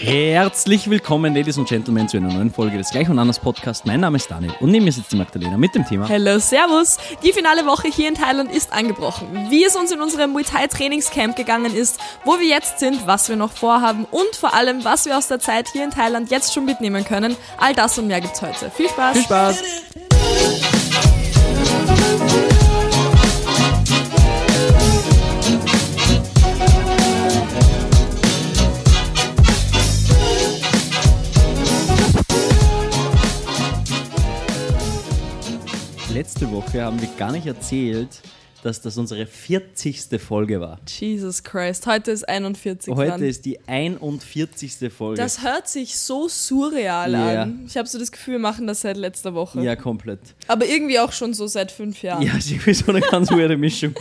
[0.00, 3.86] Herzlich willkommen, Ladies und Gentlemen, zu einer neuen Folge des Gleich und Anders Podcast.
[3.86, 6.06] Mein Name ist Daniel und neben mir sitzt die Magdalena mit dem Thema.
[6.08, 6.98] Hello, Servus!
[7.22, 9.46] Die finale Woche hier in Thailand ist angebrochen.
[9.48, 13.28] Wie es uns in unserem Muay Thai Trainingscamp gegangen ist, wo wir jetzt sind, was
[13.28, 16.52] wir noch vorhaben und vor allem, was wir aus der Zeit hier in Thailand jetzt
[16.52, 17.36] schon mitnehmen können.
[17.58, 18.70] All das und mehr gibt's heute.
[18.70, 19.16] Viel Spaß!
[19.16, 19.62] Viel Spaß!
[36.22, 38.20] Letzte Woche haben wir gar nicht erzählt,
[38.62, 40.20] dass das unsere 40.
[40.20, 40.80] Folge war.
[40.86, 43.22] Jesus Christ, heute ist 41 Heute dran.
[43.22, 44.92] ist die 41.
[44.92, 45.20] Folge.
[45.20, 47.42] Das hört sich so surreal Ja.
[47.42, 47.64] an.
[47.66, 49.60] Ich habe so das Gefühl, wir machen das seit letzter Woche.
[49.62, 50.20] ja, komplett.
[50.48, 52.22] Aber irgendwie auch schon so seit fünf Jahren.
[52.22, 53.94] Ja, ist irgendwie so eine ganz weirde Mischung.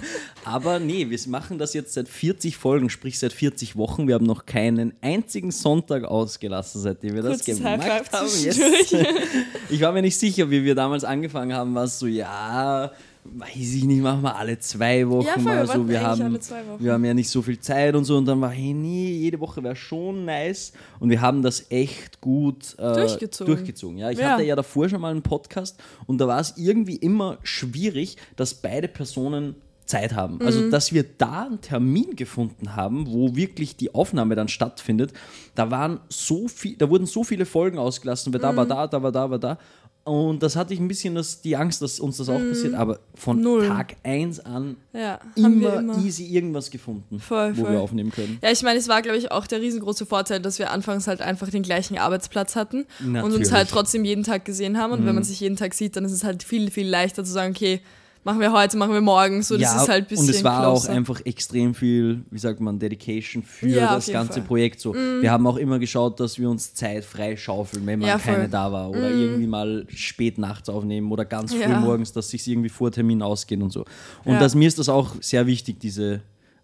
[0.45, 4.07] Aber nee, wir machen das jetzt seit 40 Folgen, sprich seit 40 Wochen.
[4.07, 8.27] Wir haben noch keinen einzigen Sonntag ausgelassen, seitdem wir das Kurzes gemacht haben.
[8.27, 8.91] zwischendurch.
[9.69, 12.91] Ich war mir nicht sicher, wie wir damals angefangen haben, war es so, ja,
[13.23, 15.87] weiß ich nicht, machen wir alle zwei Wochen Ja, voll, mal wir so.
[15.87, 16.39] Wir haben,
[16.79, 18.17] wir haben ja nicht so viel Zeit und so.
[18.17, 20.73] Und dann war, hey, nee, jede Woche wäre schon nice.
[20.99, 23.53] Und wir haben das echt gut äh, Durchgezogen.
[23.55, 23.97] durchgezogen.
[23.97, 24.31] Ja, ich Ja.
[24.31, 28.55] hatte ja davor schon mal einen Podcast und da war es irgendwie immer schwierig, dass
[28.55, 30.39] beide Personen Zeit haben.
[30.41, 30.71] Also, Mhm.
[30.71, 35.11] dass wir da einen Termin gefunden haben, wo wirklich die Aufnahme dann stattfindet,
[35.53, 38.55] da waren so viel, da wurden so viele Folgen ausgelassen, weil da Mhm.
[38.57, 39.57] war da, da war da, war da.
[40.03, 42.99] Und das hatte ich ein bisschen das, die Angst, dass uns das auch passiert, aber
[43.13, 43.43] von Mhm.
[43.43, 43.67] Null.
[43.67, 45.97] Tag 1 an Ja, haben wir immer, immer.
[46.03, 47.73] easy irgendwas gefunden, Voll, wo voll.
[47.73, 48.39] wir aufnehmen können.
[48.41, 51.21] Ja, ich meine, es war, glaube ich, auch der riesengroße Vorteil, dass wir anfangs halt
[51.21, 53.35] einfach den gleichen Arbeitsplatz hatten und Natürlich.
[53.35, 53.39] Mhm.
[53.41, 54.91] uns halt trotzdem jeden Tag gesehen haben.
[54.91, 57.31] Und wenn man sich jeden Tag sieht, dann ist es halt viel, viel leichter zu
[57.31, 57.79] sagen, okay,
[58.23, 59.41] machen wir heute, machen wir morgen.
[59.43, 60.89] So, das ist halt ein bisschen und es war closer.
[60.89, 64.43] auch einfach extrem viel, wie sagt man, Dedication für Ja, das ganze Fall.
[64.43, 64.79] Projekt.
[64.79, 68.17] So, Wir haben auch immer geschaut, dass wir uns Zeit frei schaufeln, wenn mal Ja,
[68.19, 71.79] keine da war oder irgendwie mal spät nachts aufnehmen oder ganz früh Ja.
[71.79, 73.85] morgens, dass sich irgendwie vor Termin ausgehen und so.
[74.25, 74.39] Und Ja.
[74.39, 76.21] das, mir ist das auch sehr wichtig, diese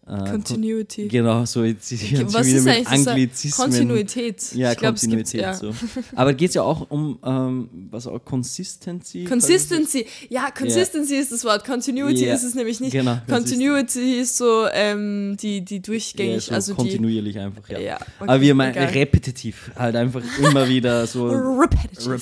[0.07, 1.07] Continuity.
[1.09, 2.01] Genau, so jetzt Was
[2.47, 2.87] wieder ist mit?
[2.87, 3.65] Anglizismen.
[3.69, 4.53] Kontinuität.
[4.53, 5.41] Ja, ich glaub, gibt- Kontinuität.
[5.41, 5.53] ja.
[5.53, 5.73] so.
[6.15, 9.25] Aber geht es ja auch um ähm, was auch Consistency?
[9.25, 10.05] Consistency.
[10.29, 11.65] Ja, Consistency ist das Wort.
[11.65, 12.33] Continuity Ja.
[12.35, 12.93] ist es nämlich nicht.
[12.93, 17.79] Genau, Continuity ist so ähm, die, die durchgängig, so also die kontinuierlich einfach, ja.
[17.79, 18.85] Ja, okay, Aber wir meinen egal.
[18.87, 21.27] repetitiv, halt einfach immer wieder so.
[21.59, 22.19] repetitive.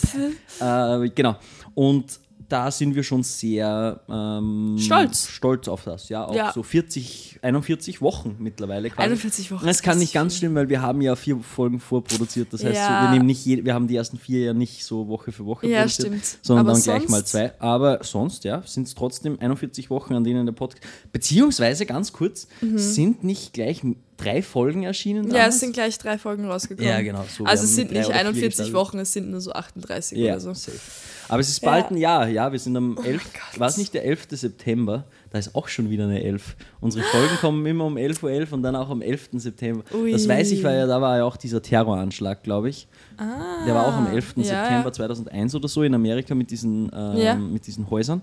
[0.59, 1.35] äh, genau.
[1.75, 2.19] Und
[2.49, 5.27] da sind wir schon sehr ähm, Stolz.
[5.29, 6.25] stolz auf das, ja.
[6.25, 6.51] Auch Ja.
[6.53, 8.89] so 40, 41 Wochen mittlerweile.
[8.89, 9.01] Quasi.
[9.03, 12.49] 41 Wochen Das kann nicht ganz stimmen, weil wir haben ja vier Folgen vorproduziert.
[12.51, 12.99] Das heißt, Ja.
[13.01, 15.45] so, wir nehmen nicht je, wir haben die ersten vier ja nicht so Woche für
[15.45, 16.37] Woche Ja, produziert, stimmt.
[16.41, 17.53] sondern Aber dann gleich mal zwei.
[17.59, 20.83] Aber sonst, ja, sind es trotzdem 41 Wochen, an denen der Podcast.
[21.11, 23.81] Beziehungsweise ganz kurz, sind nicht gleich
[24.17, 25.25] drei Folgen erschienen?
[25.25, 25.31] Mhm.
[25.31, 25.55] Ja, damals?
[25.55, 26.89] es sind gleich drei Folgen rausgekommen.
[26.89, 28.73] Ja, genau, so, also es sind nicht oder vier 41 gestartet.
[28.73, 30.53] Wochen, es sind nur so 38 Ja, oder so.
[30.53, 30.79] safe.
[31.27, 31.89] Aber es ist bald Ja.
[31.89, 32.51] Oh ein Jahr, ja.
[32.51, 33.23] Wir sind am 11.
[33.33, 33.59] Gott.
[33.59, 34.27] War es nicht der 11.
[34.31, 35.05] September?
[35.31, 36.55] Da ist auch schon wieder eine 11.
[36.79, 39.29] Unsere Folgen kommen immer um 11.11 Uhr und dann auch am 11.
[39.33, 39.83] September.
[39.93, 40.11] Ui.
[40.11, 42.87] Das weiß ich, weil ja, da war ja auch dieser Terroranschlag, glaube ich.
[43.19, 44.35] der war auch am 11.
[44.37, 44.91] Ah, ja, September ja.
[44.91, 48.21] 2001 oder so in Amerika mit diesen, ähm, mit diesen Häusern.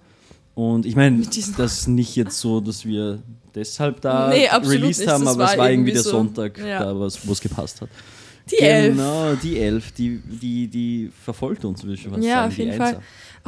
[0.55, 1.23] Und ich meine,
[1.57, 3.21] das ist nicht jetzt so, dass wir
[3.55, 5.09] deshalb da Nee, released nicht.
[5.11, 6.11] haben, aber es war irgendwie der so.
[6.11, 6.85] Sonntag, Ja.
[6.85, 7.89] da wo es gepasst hat.
[8.51, 8.97] Die Elf.
[8.97, 12.49] Genau, die Elf, die, die, die verfolgt uns, würde ich schon fast Ja, sagen.
[12.53, 12.77] auf jeden.
[12.77, 13.01] Fall.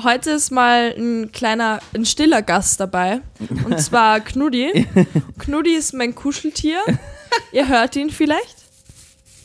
[0.03, 3.20] Heute ist mal ein kleiner, ein stiller Gast dabei.
[3.65, 4.87] Und zwar Knudi.
[5.38, 6.78] Knudi ist mein Kuscheltier.
[7.53, 8.56] Ihr hört ihn vielleicht.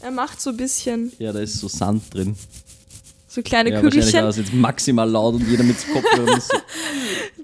[0.01, 2.35] Er macht so ein bisschen Ja, da ist so Sand drin.
[3.27, 4.21] so kleine Ja, wahrscheinlich Kügelchen.
[4.23, 6.57] war es jetzt maximal laut und jeder mit Kopfhörern ist so.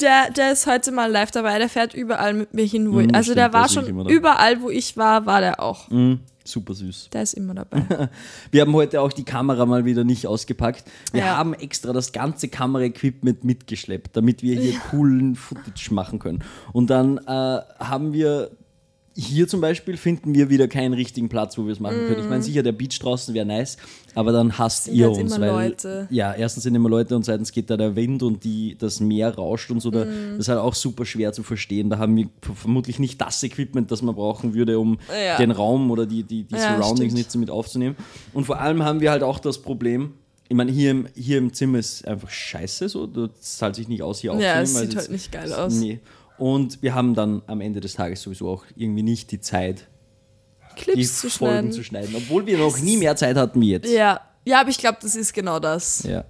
[0.05, 3.07] Der, der ist heute mal live dabei, der fährt überall mit mir hin, wo ich,
[3.07, 5.89] Mm, Also stimmt, der war schon überall, wo ich war, war der auch.
[5.89, 7.09] Mm, super süß.
[7.11, 7.81] Der ist immer dabei.
[8.51, 10.83] Wir haben heute auch die Kamera mal wieder nicht ausgepackt.
[11.11, 11.37] Wir Ja.
[11.37, 16.43] haben extra das ganze Kameraequipment mitgeschleppt, damit wir hier coolen Footage machen können.
[16.71, 17.21] Und dann äh,
[17.79, 18.51] haben wir
[19.17, 22.19] hier zum Beispiel finden wir wieder keinen richtigen Platz, wo wir es machen können.
[22.21, 23.77] Ich meine, sicher, der Beach draußen wäre nice,
[24.13, 25.37] aber dann hasst Sind ihr halt uns.
[25.37, 26.07] immer weil, Leute.
[26.11, 29.33] Ja, erstens sind immer Leute und zweitens geht da der Wind und die, das Meer
[29.35, 29.89] rauscht und so.
[29.89, 30.31] Da, Mhm.
[30.31, 31.89] Das ist halt auch super schwer zu verstehen.
[31.89, 35.37] Da haben wir vermutlich nicht das Equipment, das man brauchen würde, um Ja.
[35.37, 37.13] den Raum oder die, die, die Ja, Surroundings stimmt.
[37.13, 37.95] nicht so mit aufzunehmen.
[38.33, 40.11] Und vor allem haben wir halt auch das Problem,
[40.49, 43.07] ich meine, hier im, hier im Zimmer ist einfach scheiße so.
[43.07, 44.55] Das zahlt sich nicht aus, hier aufzunehmen.
[44.55, 45.73] ja, es weil sieht halt nicht geil aus.
[45.73, 45.99] Nee.
[46.37, 49.87] Und wir haben dann am Ende des Tages sowieso auch irgendwie nicht die Zeit,
[50.77, 51.71] die Clips zu Folgen schneiden.
[51.71, 52.15] zu schneiden.
[52.15, 53.91] Obwohl wir noch nie mehr Zeit hatten wie jetzt.
[53.91, 54.21] Ja.
[54.45, 56.03] ja, aber ich glaube, das ist genau das.
[56.03, 56.25] Ja.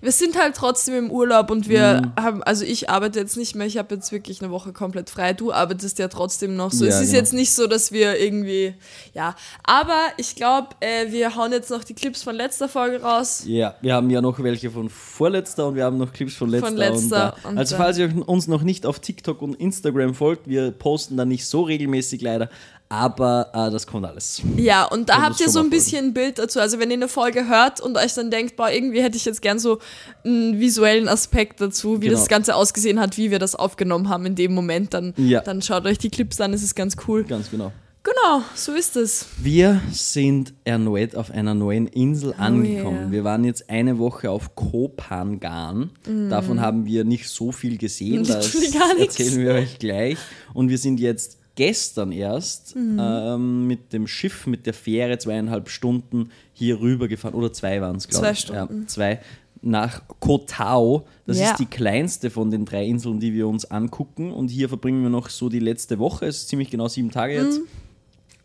[0.00, 2.22] Wir sind halt trotzdem im Urlaub und wir Mhm.
[2.22, 5.32] haben, also ich arbeite jetzt nicht mehr, ich habe jetzt wirklich eine Woche komplett frei.
[5.32, 6.84] Du arbeitest ja trotzdem noch so.
[6.84, 7.18] Ja, es ist genau.
[7.18, 8.74] jetzt nicht so, dass wir irgendwie,
[9.14, 9.34] ja.
[9.64, 13.42] Aber ich glaube, äh, wir hauen jetzt noch die Clips von letzter Folge raus.
[13.46, 16.68] Ja, wir haben ja noch welche von vorletzter und wir haben noch Clips von letzter.
[16.68, 20.46] Von letzter und und also falls ihr uns noch nicht auf TikTok und Instagram folgt,
[20.48, 22.50] wir posten da nicht so regelmäßig leider,
[22.88, 24.42] aber äh, das kommt alles.
[24.56, 26.60] Ja, und da habt ihr so ein bisschen ein Bild dazu.
[26.60, 29.42] Also wenn ihr eine Folge hört und euch dann denkt, boah, irgendwie hätte ich jetzt
[29.42, 29.78] gern so
[30.24, 32.18] einen visuellen Aspekt dazu, wie Genau.
[32.18, 35.40] das Ganze ausgesehen hat, wie wir das aufgenommen haben in dem Moment, dann, Ja.
[35.40, 37.24] dann schaut euch die Clips an, es ist ganz cool.
[37.24, 37.72] Ganz genau.
[38.04, 39.26] Genau, so ist es.
[39.42, 42.98] Wir sind erneut auf einer neuen Insel angekommen.
[42.98, 43.10] Oh yeah.
[43.10, 45.90] Wir waren jetzt eine Woche auf Kopangan.
[46.30, 48.22] Davon haben wir nicht so viel gesehen.
[48.24, 49.18] Das Literally gar nichts.
[49.18, 50.18] erzählen wir euch gleich.
[50.54, 52.98] Und wir sind jetzt gestern erst Mhm.
[53.02, 57.34] ähm, mit dem Schiff, mit der Fähre zweieinhalb Stunden hier rüber gefahren.
[57.34, 58.38] Oder zwei waren es, glaube Zwei ich.
[58.38, 58.80] Stunden.
[58.82, 59.20] Ja, zwei.
[59.62, 61.06] Nach Koh Tao.
[61.26, 61.50] Das Ja.
[61.50, 64.30] ist die kleinste von den drei Inseln, die wir uns angucken.
[64.30, 66.26] Und hier verbringen wir noch so die letzte Woche.
[66.26, 67.44] Es ist ziemlich genau sieben Tage Mhm.
[67.46, 67.60] jetzt.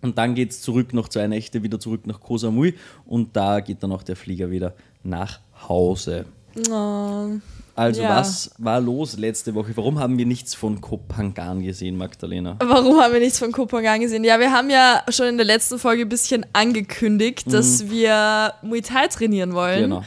[0.02, 2.74] Und dann geht es zurück noch zwei Nächte wieder zurück nach Koh Samui
[3.06, 4.74] und da geht dann auch der Flieger wieder
[5.04, 6.26] nach Hause.
[6.72, 7.28] Oh,
[7.76, 8.18] Also Ja.
[8.18, 9.72] was war los letzte Woche?
[9.76, 12.58] Warum haben wir nichts von Kopangan gesehen, Magdalena?
[12.62, 14.24] warum haben wir nichts von Kopangan gesehen?
[14.24, 18.82] Ja, wir haben ja schon in der letzten Folge ein bisschen angekündigt, dass wir Muay
[18.82, 19.80] Thai trainieren wollen.
[19.80, 19.84] Mhm.
[19.84, 20.04] Genau.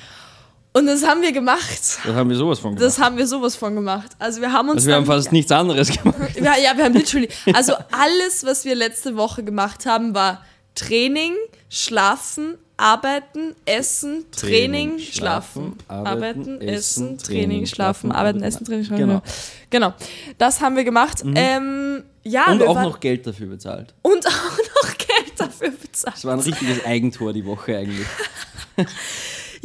[0.77, 1.79] Und das haben wir gemacht.
[2.05, 2.85] Das haben wir sowas von gemacht.
[2.85, 4.11] Das haben wir sowas von gemacht.
[4.19, 6.17] Also wir haben uns also wir haben fast nichts anderes gemacht.
[6.37, 7.29] Ja, ja, wir haben literally.
[7.53, 10.45] Also alles, was wir letzte Woche gemacht haben, war
[10.75, 11.33] Training,
[11.71, 15.77] Schlafen, Arbeiten, Essen, Training, Training, Schlafen.
[15.87, 19.07] Arbeiten, Arbeiten, Essen, Training, Training, Schlafen, Arbeiten, Essen, Training, Schlafen.
[19.07, 19.23] genau.
[19.71, 19.95] Genau.
[20.39, 21.23] Das haben wir gemacht.
[21.35, 23.95] Ähm, ja, Und auch noch Geld dafür bezahlt.
[24.03, 24.31] und auch
[24.85, 26.17] noch Geld dafür bezahlt.
[26.17, 28.07] Das war ein richtiges Eigentor die Woche eigentlich.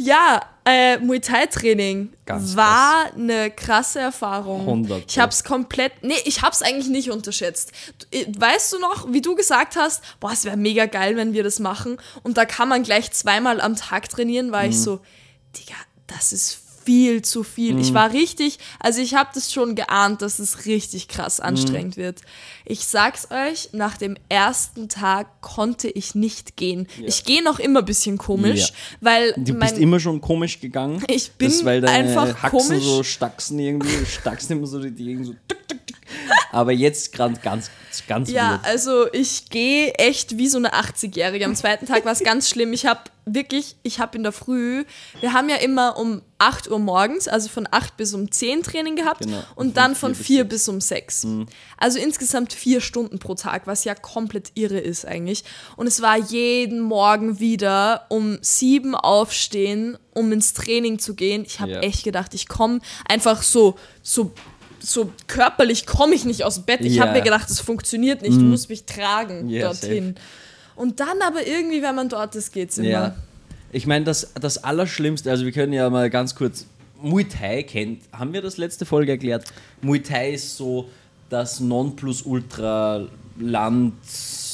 [0.02, 4.60] Ja, äh, Muay Thai Training Ganz war eine krasse Erfahrung.
[4.60, 7.72] 100 Ich hab's komplett, nee, ich hab's eigentlich nicht unterschätzt.
[8.10, 11.42] Äh, Weißt du noch, wie du gesagt hast, boah, es wäre mega geil, wenn wir
[11.42, 14.80] das machen und da kann man gleich zweimal am Tag trainieren, war ich Mhm.
[14.80, 15.00] so,
[15.58, 15.74] Digga,
[16.06, 17.74] das ist viel zu viel.
[17.74, 17.80] Mhm.
[17.82, 21.44] Ich war richtig, also ich habe das schon geahnt, dass es richtig krass Mhm.
[21.44, 22.20] anstrengend wird.
[22.64, 26.88] Ich sag's euch, nach dem ersten Tag konnte ich nicht gehen.
[27.06, 28.74] Ich gehe noch immer ein bisschen komisch, Ja.
[29.02, 31.04] weil Du mein, bist immer schon komisch gegangen.
[31.08, 32.82] Ich bin das, weil deine einfach Haxen komisch.
[32.84, 35.96] so stacksen irgendwie, stackst immer so die Dinge so tick, tick, tick.
[36.50, 37.70] Aber jetzt gerade ganz,
[38.08, 38.64] ganz Ja, weird.
[38.64, 41.44] also ich gehe echt wie so eine 80-Jährige.
[41.44, 42.72] Am zweiten Tag war es ganz schlimm.
[42.72, 43.00] Ich habe
[43.34, 44.84] wirklich, ich habe in der Früh,
[45.20, 48.96] wir haben ja immer um 8 Uhr morgens, also von 8 bis um 10 Training
[48.96, 49.42] gehabt Genau.
[49.56, 51.26] und dann von 4 bis um 6.
[51.76, 55.44] Also insgesamt vier Stunden pro Tag, was ja komplett irre ist eigentlich.
[55.76, 61.44] Und es war jeden Morgen wieder um 7 aufstehen, um ins Training zu gehen.
[61.46, 61.80] Ich habe Ja.
[61.80, 64.32] echt gedacht, ich komme einfach so, so
[64.82, 66.80] so körperlich komme ich nicht aus dem Bett.
[66.80, 67.02] Ich Ja.
[67.02, 68.38] habe mir gedacht, das funktioniert nicht.
[68.40, 70.14] Du musst mich tragen Ja, dorthin.
[70.80, 72.88] Und dann aber irgendwie, wenn man dort ist, geht's immer.
[72.88, 73.14] Ja.
[73.70, 76.64] Ich meine, das, das Allerschlimmste, also wir können ja mal ganz kurz,
[77.02, 79.44] Muay Thai kennt, haben wir das letzte Folge erklärt?
[79.82, 80.88] Muay Thai ist so
[81.28, 83.06] das Nonplusultra
[83.38, 83.94] Land,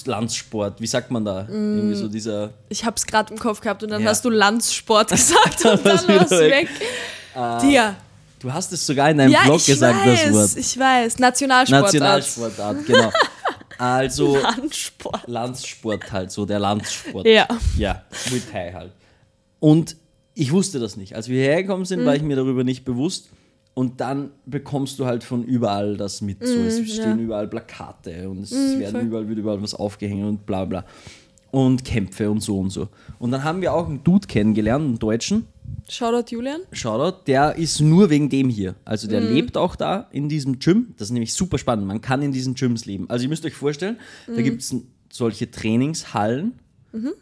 [0.04, 1.44] Landsport, wie sagt man da?
[1.44, 1.78] Mm.
[1.78, 4.10] Irgendwie so dieser, Ich habe es gerade im Kopf gehabt und dann Ja.
[4.10, 6.68] hast du Landsport gesagt und war's dann war es wieder weg.
[6.68, 7.60] weg.
[7.62, 7.96] Dir.
[8.40, 10.50] du hast es sogar in deinem Ja, Blog gesagt, weiß, das Wort.
[10.56, 11.18] ich weiß.
[11.18, 11.92] Nationalsportart.
[11.94, 13.12] Nationalsportart, genau.
[13.78, 15.26] Also Landsport.
[15.26, 17.26] Landsport halt, so der Landsport.
[17.26, 17.46] Ja.
[17.78, 18.92] Ja, Muay Thai halt.
[19.60, 19.96] Und
[20.34, 21.14] ich wusste das nicht.
[21.16, 22.28] Als wir hierher gekommen sind, war ich Mhm.
[22.28, 23.30] mir darüber nicht bewusst.
[23.74, 26.38] Und dann bekommst du halt von überall das mit.
[26.46, 29.00] So, es stehen überall Plakate und es werden Mhm, voll.
[29.02, 30.84] überall, wird überall was aufgehängt und bla bla.
[31.50, 32.88] Und Kämpfe und so und so.
[33.18, 35.46] Und dann haben wir auch einen Dude kennengelernt, einen Deutschen.
[35.88, 36.60] Shoutout Julian.
[36.72, 38.74] Shoutout, der ist nur wegen dem hier.
[38.84, 39.10] Also Mhm.
[39.10, 40.94] der lebt auch da in diesem Gym.
[40.96, 41.86] Das ist nämlich super spannend.
[41.86, 43.08] Man kann in diesen Gyms leben.
[43.08, 44.34] Also ihr müsst euch vorstellen, Mhm.
[44.36, 44.74] da gibt es
[45.12, 46.52] solche Trainingshallen.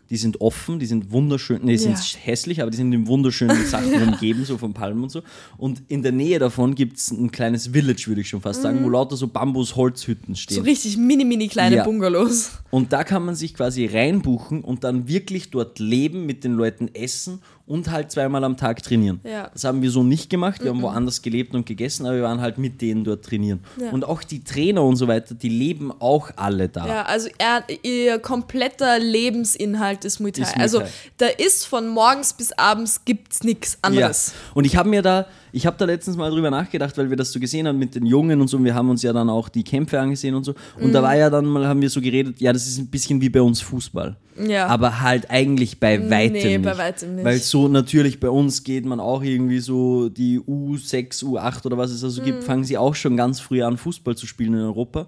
[0.09, 2.19] Die sind offen, die sind wunderschön, nee, die sind Ja.
[2.21, 5.23] hässlich, aber die sind in wunderschönen Sachen umgeben, so von Palmen und so.
[5.59, 8.85] Und in der Nähe davon gibt es ein kleines Village, würde ich schon fast sagen,
[8.85, 10.59] wo lauter so Bambus-Holzhütten stehen.
[10.59, 10.61] Mhm.
[10.61, 11.85] So richtig mini, mini kleine Ja.
[11.85, 12.53] Bungalows.
[12.71, 16.95] Und da kann man sich quasi reinbuchen und dann wirklich dort leben, mit den Leuten
[16.95, 19.21] essen und halt zweimal am Tag trainieren.
[19.25, 19.49] Ja.
[19.53, 20.63] Das haben wir so nicht gemacht.
[20.63, 23.61] Wir haben woanders gelebt und gegessen, aber wir waren halt mit denen dort trainieren.
[23.81, 23.91] Ja.
[23.91, 26.87] Und auch die Trainer und so weiter, die leben auch alle da.
[26.87, 30.43] Ja, also er, ihr kompletter Lebensinhalt ist Muay Thai.
[30.43, 30.89] Ist Muay also Thai.
[31.19, 33.79] da ist von morgens bis abends gibt's nichts Ja.
[33.89, 34.35] anderes.
[34.53, 37.31] Und ich habe mir da, ich habe da letztens mal drüber nachgedacht, weil wir das
[37.31, 38.57] so gesehen haben mit den Jungen und so.
[38.57, 40.55] Und wir haben uns ja dann auch die Kämpfe angesehen und so.
[40.81, 40.93] Und Mhm.
[40.93, 43.29] da war ja dann mal, haben wir so geredet, ja, das ist ein bisschen wie
[43.29, 44.17] bei uns Fußball.
[44.49, 44.67] Ja.
[44.67, 46.63] Aber halt eigentlich bei weitem Nee, nicht.
[46.65, 47.25] bei weitem nicht.
[47.25, 51.93] Weil so natürlich bei uns geht man auch irgendwie so die U6, U8 oder was
[51.93, 52.25] es also Mhm.
[52.27, 55.07] gibt, fangen sie auch schon ganz früh an, Fußball zu spielen in Europa.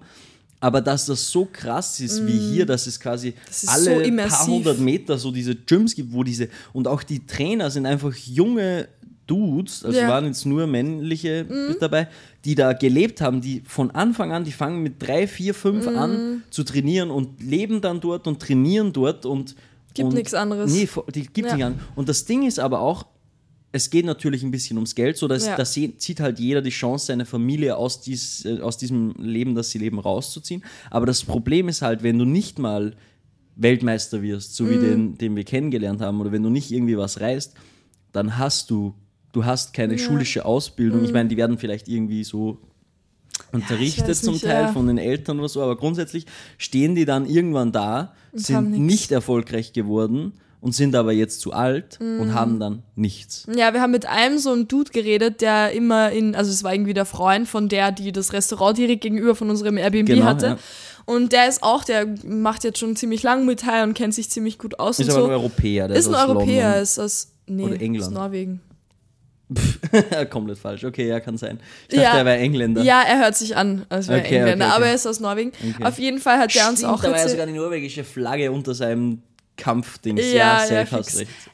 [0.59, 3.33] Aber dass das so krass ist wie hier, dass es quasi Mhm.
[3.51, 7.27] ist alle so paar hundert Meter so diese Gyms gibt, wo diese und auch die
[7.27, 8.87] Trainer sind einfach junge
[9.27, 10.05] Dudes, also Ja.
[10.05, 10.09] Mhm.
[10.09, 12.07] waren jetzt nur männliche mit dabei,
[12.45, 15.97] die da gelebt haben, die von Anfang an, die fangen mit drei, vier, fünf Mhm.
[15.97, 19.55] an zu trainieren und leben dann dort und trainieren dort und
[19.93, 20.71] Gibt nichts anderes.
[20.71, 21.55] Nee, die gibt Ja.
[21.55, 21.79] nicht an.
[21.95, 23.05] Und das Ding ist aber auch,
[23.71, 25.55] es geht natürlich ein bisschen ums Geld, so dass Ja.
[25.57, 29.71] da zieht halt jeder die Chance, seine Familie aus, dies, äh, aus diesem Leben, das
[29.71, 30.63] sie leben, rauszuziehen.
[30.91, 32.95] Aber das Problem ist halt, wenn du nicht mal
[33.55, 34.69] Weltmeister wirst, so Mhm.
[34.69, 37.53] wie den, den wir kennengelernt haben, oder wenn du nicht irgendwie was reißt,
[38.13, 38.93] dann hast du,
[39.37, 41.03] du hast keine schulische Ausbildung.
[41.03, 42.57] Ich meine, die werden vielleicht irgendwie so
[43.51, 44.09] unterrichtet Mhm.
[44.09, 44.67] weiß zum nicht, Teil ja.
[44.73, 46.25] von den Eltern oder so, aber grundsätzlich
[46.57, 51.53] stehen die dann irgendwann da, haben sind nicht erfolgreich geworden und sind aber jetzt zu
[51.53, 52.19] alt Mhm.
[52.19, 53.45] und haben dann nichts.
[53.55, 56.73] Ja, wir haben mit einem so einem Dude geredet, der immer in, also es war
[56.73, 60.45] irgendwie der Freund von der, die das Restaurant direkt gegenüber von unserem Airbnb Genau, hatte.
[60.47, 60.57] ja.
[61.05, 64.29] Und der ist auch, der macht jetzt schon ziemlich lang Muay Thai und kennt sich
[64.31, 65.27] ziemlich gut aus Ist und aber so.
[65.27, 66.81] ein Europäer, der ist ein aus Europäer, London.
[66.83, 68.07] ist aus nee, Oder England.
[68.07, 68.61] Aus Norwegen.
[70.29, 70.83] Komplett falsch.
[70.83, 71.59] Okay, ja, kann sein.
[71.87, 72.17] Ich dachte, Ja.
[72.17, 72.81] er wäre Engländer.
[72.83, 74.75] Ja, er hört sich an, als wäre Okay, Engländer, okay, okay.
[74.75, 75.51] aber er ist aus Norwegen.
[75.83, 78.73] Auf jeden Fall hat der uns auch da war ja sogar die norwegische Flagge unter
[78.73, 79.21] seinem
[79.55, 80.21] Kampfdings.
[80.33, 80.85] Ja, Ja, ja.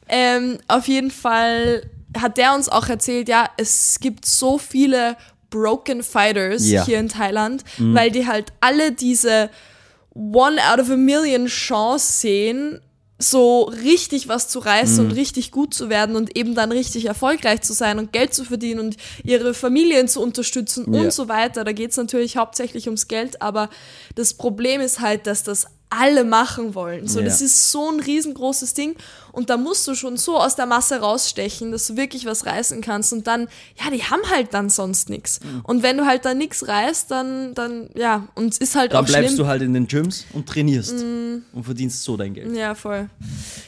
[0.10, 1.84] Ähm, auf jeden Fall
[2.20, 5.16] hat der uns auch erzählt, ja, es gibt so viele
[5.50, 6.82] Broken Fighters Ja.
[6.82, 6.86] Mhm.
[6.86, 9.50] hier in Thailand, weil die halt alle diese
[10.16, 12.80] One out of a Million Chance sehen,
[13.24, 15.12] so richtig was zu reißen Mhm.
[15.12, 18.44] und richtig gut zu werden und eben dann richtig erfolgreich zu sein und Geld zu
[18.46, 21.02] verdienen und ihre Familien zu unterstützen Ja.
[21.02, 21.64] und so weiter.
[21.64, 23.70] Da geht es natürlich hauptsächlich ums Geld, aber
[24.16, 27.08] das Problem ist halt, dass das alle machen wollen.
[27.08, 27.26] So, Ja.
[27.26, 28.96] das ist so ein riesengroßes Ding
[29.34, 32.80] und da musst du schon so aus der Masse rausstechen, dass du wirklich was reißen
[32.80, 33.50] kannst und dann,
[33.84, 35.42] ja, die haben halt dann sonst nichts.
[35.44, 35.62] Mhm.
[35.64, 39.04] Und wenn du halt da nichts reißt, dann, dann, ja, und es ist halt Dann
[39.04, 39.36] auch bleibst schlimm.
[39.36, 39.38] Mm.
[39.44, 42.56] du halt in den Gyms und trainierst und verdienst so dein Geld.
[42.56, 43.10] Ja, voll.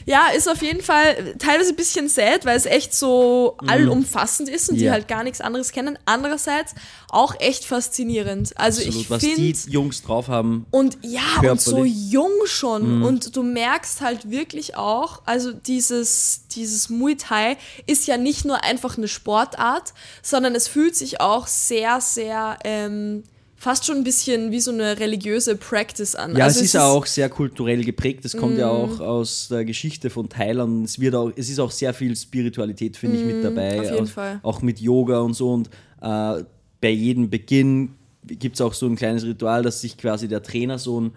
[0.06, 4.70] Ja, ist auf jeden Fall teilweise ein bisschen sad, weil es echt so allumfassend ist
[4.70, 4.92] und die Ja.
[4.92, 5.98] halt gar nichts anderes kennen.
[6.06, 6.74] Andererseits
[7.08, 8.52] auch echt faszinierend.
[8.56, 9.00] Also Absolut.
[9.02, 10.66] ich Was die Jungs drauf haben.
[10.70, 11.20] und ja,
[11.50, 11.94] und so körperlich.
[11.94, 12.10] Mhm.
[12.10, 13.02] jung schon.
[13.02, 18.62] Und du merkst halt wirklich auch, also dieses, dieses Muay Thai ist ja nicht nur
[18.64, 23.22] einfach eine Sportart, sondern es fühlt sich auch sehr, sehr ähm,
[23.56, 26.36] fast schon ein bisschen wie so eine religiöse Practice an.
[26.36, 28.24] Ja, also es ist auch sehr kulturell geprägt.
[28.24, 30.86] Das kommt ja auch aus der Geschichte von Thailand.
[30.86, 33.80] Es, wird auch, es ist auch sehr viel Spiritualität, finde ich, mit dabei.
[33.80, 34.40] auf jeden auch, Fall.
[34.42, 35.52] auch mit Yoga und so.
[35.52, 35.70] Und
[36.00, 36.44] äh,
[36.80, 37.94] bei jedem Beginn
[38.24, 41.12] gibt es auch so ein kleines Ritual, dass sich quasi der Trainer so ein,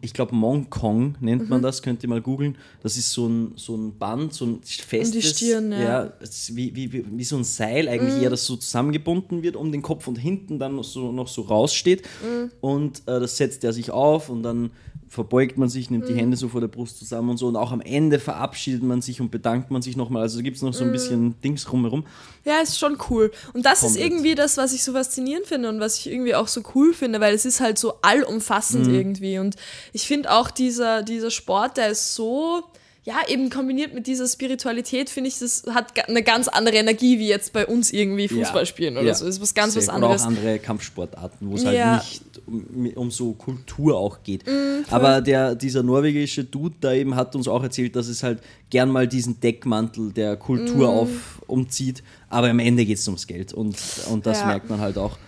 [0.00, 1.48] ich glaube, Monkong nennt Mhm.
[1.48, 2.56] man das, könnt ihr mal googeln.
[2.82, 5.30] Das ist so ein, so ein Band, so ein festes.
[5.30, 6.04] Stirn, ja.
[6.04, 6.10] Mhm.
[6.20, 9.56] es ist wie, wie, wie, wie so ein Seil eigentlich eher, das so zusammengebunden wird
[9.56, 12.02] um den Kopf und hinten dann noch so, noch so raussteht.
[12.22, 12.50] Mhm.
[12.60, 14.70] Und äh, das setzt er sich auf und dann
[15.12, 17.46] verbeugt man sich, nimmt die Hände so vor der Brust zusammen und so.
[17.46, 20.22] Und auch am Ende verabschiedet man sich und bedankt man sich nochmal.
[20.22, 20.92] Also gibt es noch so ein Mhm.
[20.92, 22.04] bisschen Dings rumherum.
[22.46, 23.30] Ja, ist schon cool.
[23.52, 24.04] Und das ist Komplett.
[24.06, 27.20] irgendwie das, was ich so faszinierend finde und was ich irgendwie auch so cool finde,
[27.20, 28.94] weil es ist halt so allumfassend Mhm.
[28.94, 29.38] irgendwie.
[29.38, 29.56] Und
[29.92, 32.62] ich finde auch dieser, dieser Sport, der ist so,
[33.04, 37.26] ja, eben kombiniert mit dieser Spiritualität, finde ich, das hat eine ganz andere Energie, wie
[37.26, 39.14] jetzt bei uns irgendwie Fußball spielen oder Ja.
[39.14, 39.24] so.
[39.26, 40.22] Das ist was ganz was anderes.
[40.22, 41.96] Oder auch andere Kampfsportarten, wo es Ja.
[41.96, 44.46] halt nicht um, um so Kultur auch geht.
[44.46, 48.38] Mm, Aber der, dieser norwegische Dude da eben hat uns auch erzählt, dass es halt
[48.70, 50.96] gern mal diesen Deckmantel der Kultur Mm.
[50.98, 51.08] auf,
[51.48, 52.04] umzieht.
[52.28, 53.76] Aber am Ende geht es ums Geld und,
[54.10, 54.46] und das Ja.
[54.46, 55.18] merkt man halt auch.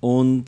[0.00, 0.46] Und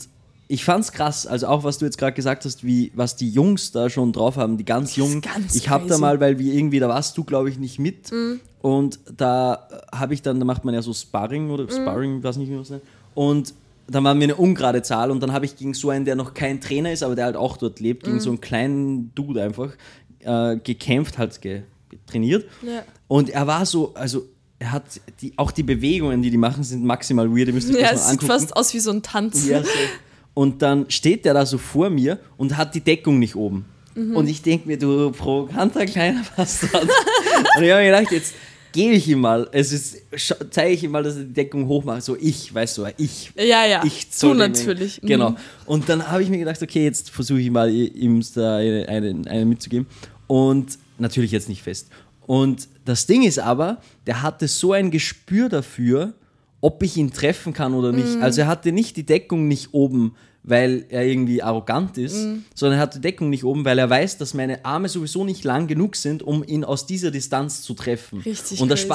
[0.52, 3.70] ich fand's krass, also auch was du jetzt gerade gesagt hast, wie was die Jungs
[3.70, 5.20] da schon drauf haben, die ganz jungen.
[5.20, 8.10] ganz ich habe da mal, weil wir irgendwie, da warst du glaube ich nicht mit
[8.10, 8.40] Mm.
[8.60, 12.48] und da habe ich dann, da macht man ja so Sparring oder Sparring, weiß nicht
[12.48, 12.82] wie man es nennt.
[13.14, 13.54] Und
[13.88, 16.34] dann waren wir eine ungerade Zahl und dann habe ich gegen so einen, der noch
[16.34, 19.70] kein Trainer ist, aber der halt auch dort lebt, gegen so einen kleinen Dude einfach
[20.20, 21.62] äh, gekämpft, halt ge
[22.06, 22.44] trainiert.
[22.62, 22.82] Ja.
[23.08, 24.26] Und er war so, also
[24.60, 24.84] er hat
[25.20, 27.48] die, auch die Bewegungen, die die machen, sind maximal weird.
[27.48, 28.40] Ihr müsst euch Ja, das es mal sieht angucken.
[28.40, 29.46] fast aus wie so ein Tanz.
[29.48, 29.68] Ja, so.
[30.34, 33.64] Und dann steht der da so vor mir und hat die Deckung nicht oben.
[33.94, 34.16] Mhm.
[34.16, 36.84] Und ich denke mir, du provokanter kleiner Bastard.
[36.84, 38.34] und ich habe mir gedacht, jetzt
[38.72, 39.96] gebe ich ihm mal, es ist,
[40.50, 42.02] zeige ich ihm mal, dass er die Deckung hochmacht.
[42.04, 43.32] So ich, weißt du, ich.
[43.36, 43.82] Ja, ja.
[43.84, 45.02] Ich dem- natürlich.
[45.02, 45.06] Mhm.
[45.08, 45.34] Genau.
[45.66, 49.22] Und dann habe ich mir gedacht, okay, jetzt versuche ich mal, ihm da eine, eine,
[49.28, 49.86] eine mitzugeben.
[50.28, 51.88] Und natürlich jetzt nicht fest.
[52.26, 56.12] Und das Ding ist aber, der hatte so ein Gespür dafür,
[56.60, 58.20] ob ich ihn treffen kann oder nicht.
[58.20, 62.16] Also er hatte nicht die Deckung nicht oben, weil er irgendwie arrogant ist,
[62.54, 65.44] sondern er hat die Deckung nicht oben, weil er weiß, dass meine Arme sowieso nicht
[65.44, 68.20] lang genug sind, um ihn aus dieser Distanz zu treffen.
[68.20, 68.88] Richtig Und da crazy.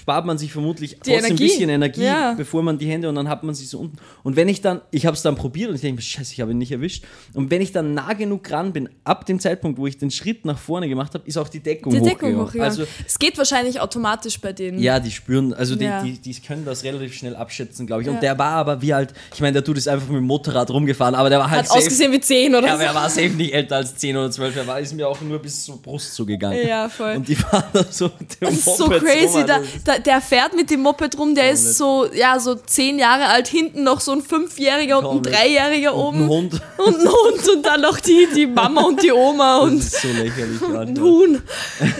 [0.00, 1.32] Spar, spart man sich vermutlich trotzdem Energie.
[1.32, 2.34] ein bisschen Energie, Ja.
[2.34, 3.96] bevor man die Hände und dann hat man sie so unten.
[4.22, 6.50] Und wenn ich dann, ich habe es dann probiert und ich denke scheiße, ich habe
[6.52, 7.04] ihn nicht erwischt.
[7.34, 10.44] Und wenn ich dann nah genug ran bin, ab dem Zeitpunkt, wo ich den Schritt
[10.44, 12.40] nach vorne gemacht habe, ist auch die Deckung Die Deckung hochgegangen.
[12.46, 12.70] hochgegangen.
[12.70, 14.78] Also es geht wahrscheinlich automatisch bei denen.
[14.80, 16.02] ja, die spüren, also die, Ja.
[16.02, 18.08] die, die können das relativ schnell abschätzen, glaube ich.
[18.08, 18.20] Und Ja.
[18.20, 21.14] der war aber wie alt, ich meine, der tut ist einfach mit dem Motorrad rumgefahren,
[21.14, 22.88] aber der war halt Hat ausgesehen wie 10 oder ja, aber so.
[22.88, 24.56] er war safe nicht älter als 10 oder 12.
[24.56, 26.66] Er war, ist mir auch nur bis zur Brust so gegangen.
[26.66, 27.16] Ja, voll.
[27.16, 29.38] Und die fahren da so mit dem Das ist so crazy.
[29.38, 29.60] rum, Da.
[29.84, 33.48] Da, der fährt mit dem Moped rum, der ist so, ja, so zehn Jahre alt,
[33.48, 35.34] hinten noch so ein Fünfjähriger und ein Komplett.
[35.34, 36.22] Dreijähriger Und oben.
[36.24, 36.60] ein Hund.
[36.78, 40.02] Und ein Hund und dann noch die, die Mama und die Oma und Das ist
[40.02, 40.62] so lächerlich.
[40.68, 41.00] ein Alter.
[41.02, 41.42] Huhn.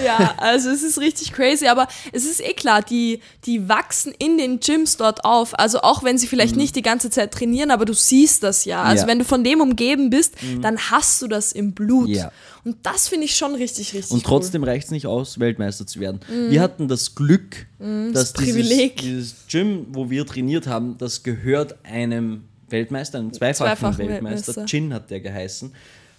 [0.05, 4.39] Ja, also es ist richtig crazy, aber es ist eh klar, die, die wachsen in
[4.39, 5.57] den Gyms dort auf.
[5.59, 8.83] Also auch wenn sie vielleicht nicht die ganze Zeit trainieren, aber du siehst das ja.
[8.83, 8.97] Also Mhm.
[8.99, 9.05] Ja.
[9.05, 9.09] Mhm.
[9.11, 12.09] wenn du von dem umgeben bist, dann hast du das im Blut.
[12.09, 12.33] Ja.
[12.65, 15.99] Und das finde ich schon richtig, richtig Und trotzdem reicht es nicht aus, Weltmeister zu
[15.99, 16.21] werden.
[16.49, 18.13] Wir hatten das Glück, dass Mhm.
[18.13, 18.97] das dieses, Privileg.
[18.99, 24.47] dieses Gym, wo wir trainiert haben, das gehört einem Weltmeister, einem zweifachen, Zweifachen Weltmeister.
[24.49, 24.67] Weltmeister.
[24.67, 25.73] Chin hat der geheißen.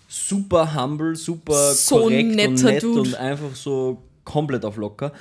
[0.09, 2.99] Super humble, super So korrekt und nett Dude.
[3.01, 5.11] und einfach so komplett auf locker.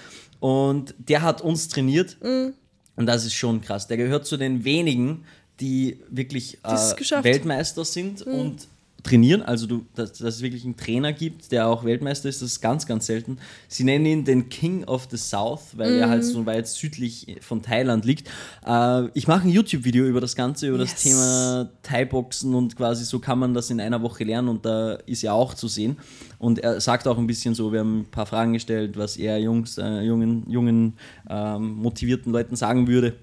[0.41, 2.17] Und der hat uns trainiert.
[2.23, 2.53] Mhm.
[2.97, 3.87] Und das ist schon krass.
[3.87, 5.25] Der gehört zu den wenigen,
[5.61, 6.73] die wirklich äh.
[6.75, 7.25] Mhm.
[7.25, 8.67] Weltmeister sind und
[9.03, 9.43] trainieren.
[9.43, 12.61] Also, du, dass, dass es wirklich einen Trainer gibt, der auch Weltmeister ist, das ist
[12.61, 13.39] ganz, ganz selten.
[13.69, 16.11] Sie nennen ihn den King of the South, weil er Mhm.
[16.11, 18.29] halt so weit südlich von Thailand liegt.
[18.67, 21.03] Äh, ich mache ein YouTube-Video über das Ganze, über das Yes.
[21.03, 25.25] Thema Thai-Boxen und quasi so kann man das in einer Woche lernen und da ist
[25.25, 25.97] er auch zu sehen.
[26.39, 29.39] Und er sagt auch ein bisschen so, wir haben ein paar Fragen gestellt, was er
[29.39, 30.95] Jungs, äh, jungen, jungen
[31.29, 33.15] ähm, motivierten Leuten sagen würde.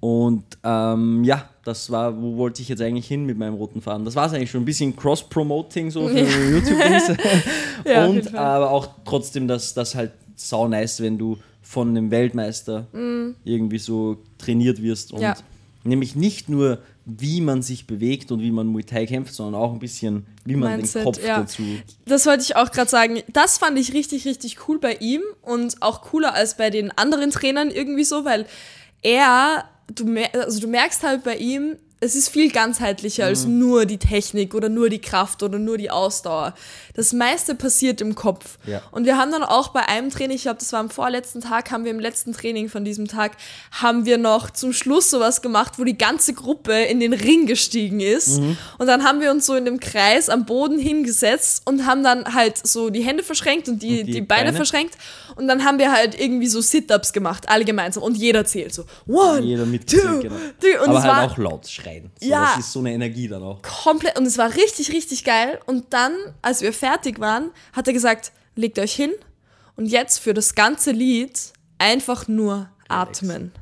[0.00, 4.04] Und ähm, ja, das war, wo wollte ich jetzt eigentlich hin mit meinem roten Faden?
[4.06, 6.18] Das war es eigentlich schon, ein bisschen Cross-Promoting so für
[6.50, 7.12] YouTube-Dings.
[7.84, 12.86] Ja, und aber auch trotzdem, dass das halt sau nice, wenn du von einem Weltmeister
[13.44, 15.24] irgendwie so trainiert wirst und Mhm.
[15.24, 15.36] Ja.
[15.84, 19.72] nämlich nicht nur wie man sich bewegt und wie man Muay Thai kämpft, sondern auch
[19.72, 21.40] ein bisschen wie man Mindset, den Kopf ja.
[21.40, 21.62] dazu
[22.06, 23.20] Das wollte ich auch gerade sagen.
[23.32, 27.30] Das fand ich richtig, richtig cool bei ihm und auch cooler als bei den anderen
[27.30, 28.46] Trainern irgendwie so, weil
[29.02, 33.58] er, du, mer also du merkst halt bei ihm, es ist viel ganzheitlicher als Mhm.
[33.58, 36.54] nur die Technik oder nur die Kraft oder nur die Ausdauer.
[36.94, 38.58] Das meiste passiert im Kopf.
[38.66, 38.82] Ja.
[38.90, 41.70] Und wir haben dann auch bei einem Training, ich glaube, das war am vorletzten Tag,
[41.70, 43.32] haben wir im letzten Training von diesem Tag,
[43.72, 48.00] haben wir noch zum Schluss sowas gemacht, wo die ganze Gruppe in den Ring gestiegen
[48.00, 48.38] ist.
[48.40, 48.56] Mhm.
[48.78, 52.34] Und dann haben wir uns so in dem Kreis am Boden hingesetzt und haben dann
[52.34, 54.56] halt so die Hände verschränkt und die, Und die die, Beine, Beine?
[54.56, 54.96] verschränkt.
[55.36, 58.02] Und dann haben wir halt irgendwie so Sit-Ups gemacht, alle gemeinsam.
[58.02, 58.84] Und jeder zählt so.
[59.06, 60.34] One, jeder two, mitzählt, genau.
[60.60, 60.76] three.
[60.78, 62.10] Und aber es halt war auch laut schreien.
[62.20, 62.52] So, Ja.
[62.56, 63.62] Das ist so eine Energie dann auch.
[63.62, 65.58] komplett und es war richtig, richtig geil.
[65.66, 69.12] Und dann, als wir fertig waren, hat er gesagt, legt euch hin
[69.76, 73.52] und jetzt für das ganze Lied einfach nur atmen.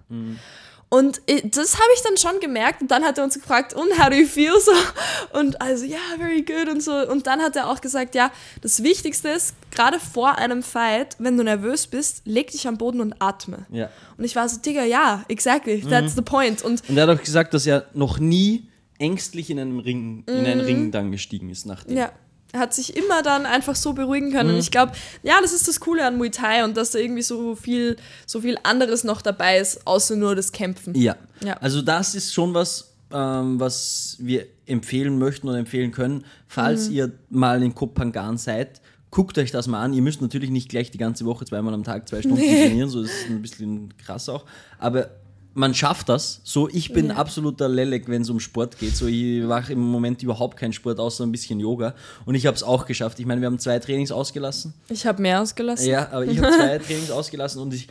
[0.90, 3.90] Und i- das habe ich dann schon gemerkt und dann hat er uns gefragt, und
[3.98, 4.72] how do you feel so?
[5.38, 6.92] Und also, ja, very good und so.
[7.07, 8.31] Und dann hat er auch gesagt, ja,
[8.62, 13.02] das Wichtigste ist, gerade vor einem Fight, wenn du nervös bist, leg dich am Boden
[13.02, 13.66] und atme.
[13.70, 13.90] Ja.
[14.16, 16.62] Und ich war so, Digga, ja, exactly, that's the point.
[16.62, 18.66] Und Und er hat auch gesagt, dass er noch nie
[18.98, 21.98] ängstlich in einem Ring, in einen Ring dann gestiegen ist nachdem.
[21.98, 22.12] Ja.
[22.56, 24.50] Hat sich immer dann einfach so beruhigen können.
[24.50, 27.22] Und ich glaube, ja, das ist das Coole an Muay Thai und dass da irgendwie
[27.22, 30.94] so viel, so viel anderes noch dabei ist, außer nur das Kämpfen.
[30.94, 31.16] Ja.
[31.44, 31.54] Ja.
[31.58, 36.24] Also das ist schon was, ähm, was wir empfehlen möchten und empfehlen können.
[36.46, 38.80] Falls ihr mal in Kopangan seid,
[39.11, 39.92] guckt euch das mal an.
[39.92, 43.02] Ihr müsst natürlich nicht gleich die ganze Woche zweimal am Tag zwei Stunden trainieren, so
[43.02, 44.44] ist es ein bisschen krass auch.
[44.78, 45.11] Aber
[45.54, 46.40] man schafft das.
[46.44, 48.94] So, ich bin absoluter Lelek, wenn es um Sport geht.
[48.94, 51.94] So, ich mache im Moment überhaupt keinen Sport, außer ein bisschen Yoga.
[52.24, 53.18] Und ich habe es auch geschafft.
[53.18, 54.74] Ich meine, wir haben zwei Trainings ausgelassen.
[54.88, 55.88] Ich habe mehr ausgelassen.
[55.88, 57.88] Ja, aber ich habe zwei Trainings ausgelassen und ich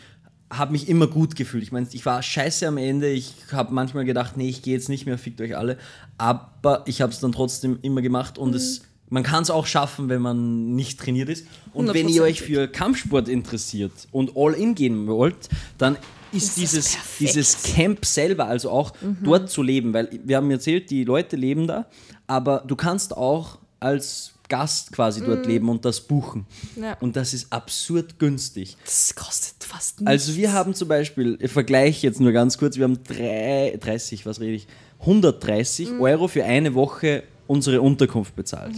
[0.49, 1.63] habe mich immer gut gefühlt.
[1.63, 3.09] Ich meine, ich war scheiße am Ende.
[3.09, 5.77] Ich habe manchmal gedacht, nee, ich gehe jetzt nicht mehr, fickt euch alle.
[6.17, 10.09] Aber ich habe es dann trotzdem immer gemacht und es, man kann es auch schaffen,
[10.09, 11.45] wenn man nicht trainiert ist.
[11.73, 15.97] Und wenn ihr euch für Kampfsport interessiert und all in gehen wollt, dann
[16.37, 20.89] ist ist dieses, dieses Camp selber, also auch dort zu leben, weil wir haben erzählt,
[20.89, 21.85] die Leute leben da,
[22.27, 26.45] aber du kannst auch als Gast quasi dort leben und das buchen.
[26.79, 26.97] Ja.
[26.99, 28.77] Und das ist absurd günstig.
[28.85, 30.09] Das kostet fast nichts.
[30.09, 34.25] Also wir haben zum Beispiel, ich vergleiche jetzt nur ganz kurz, wir haben drei, 30,
[34.25, 34.67] was rede ich,
[35.01, 38.75] 130 Euro für eine Woche unsere Unterkunft bezahlt.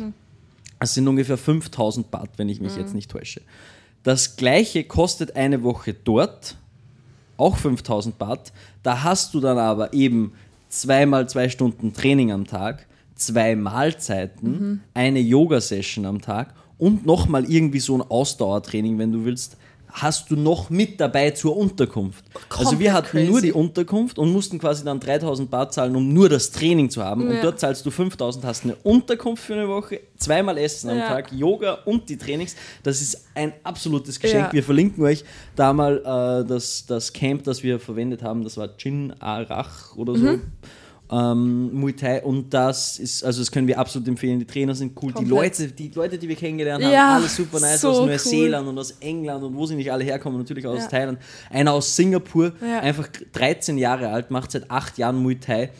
[0.79, 3.41] Das sind ungefähr 5000 Baht, wenn ich mich jetzt nicht täusche.
[4.03, 6.57] Das gleiche kostet eine Woche dort
[7.39, 8.51] auch 5000 Baht.
[8.83, 10.33] Da hast du dann aber eben
[10.69, 14.79] zweimal zwei Stunden Training am Tag, zwei Mahlzeiten, Mhm.
[14.93, 19.57] eine Yoga-Session am Tag und nochmal irgendwie so ein Ausdauertraining, wenn du willst,
[19.91, 22.23] hast du noch mit dabei zur Unterkunft.
[22.49, 23.47] also wir Komplett hatten nur crazy.
[23.47, 27.27] die Unterkunft und mussten quasi dann 3000 Baht zahlen, um nur das Training zu haben.
[27.27, 27.41] Und Ja.
[27.41, 31.07] dort zahlst du 5000, hast eine Unterkunft für eine Woche, zweimal Essen am Ja.
[31.07, 32.55] Tag, Yoga und die Trainings.
[32.83, 34.47] Das ist ein absolutes Geschenk.
[34.47, 34.53] Ja.
[34.53, 35.23] Wir verlinken euch
[35.55, 38.43] da mal äh, das, das Camp, das wir verwendet haben.
[38.43, 40.25] Das war Jin Arach oder so.
[40.25, 40.41] Mhm.
[41.11, 44.37] Ähm, Muay Thai und das ist, also das können wir absolut empfehlen.
[44.39, 45.59] Die Trainer sind cool, die Komplett.
[45.59, 48.05] Leute, die Leute, die wir kennengelernt haben, Ja, alles super nice so aus cool.
[48.07, 50.83] Neuseeland und aus England und wo sie nicht alle herkommen, natürlich auch Ja.
[50.83, 51.17] aus Thailand.
[51.49, 52.81] Einer aus Singapur, Ja.
[52.81, 55.71] einfach 13 Jahre alt, macht seit 8 Jahren Muay Thai.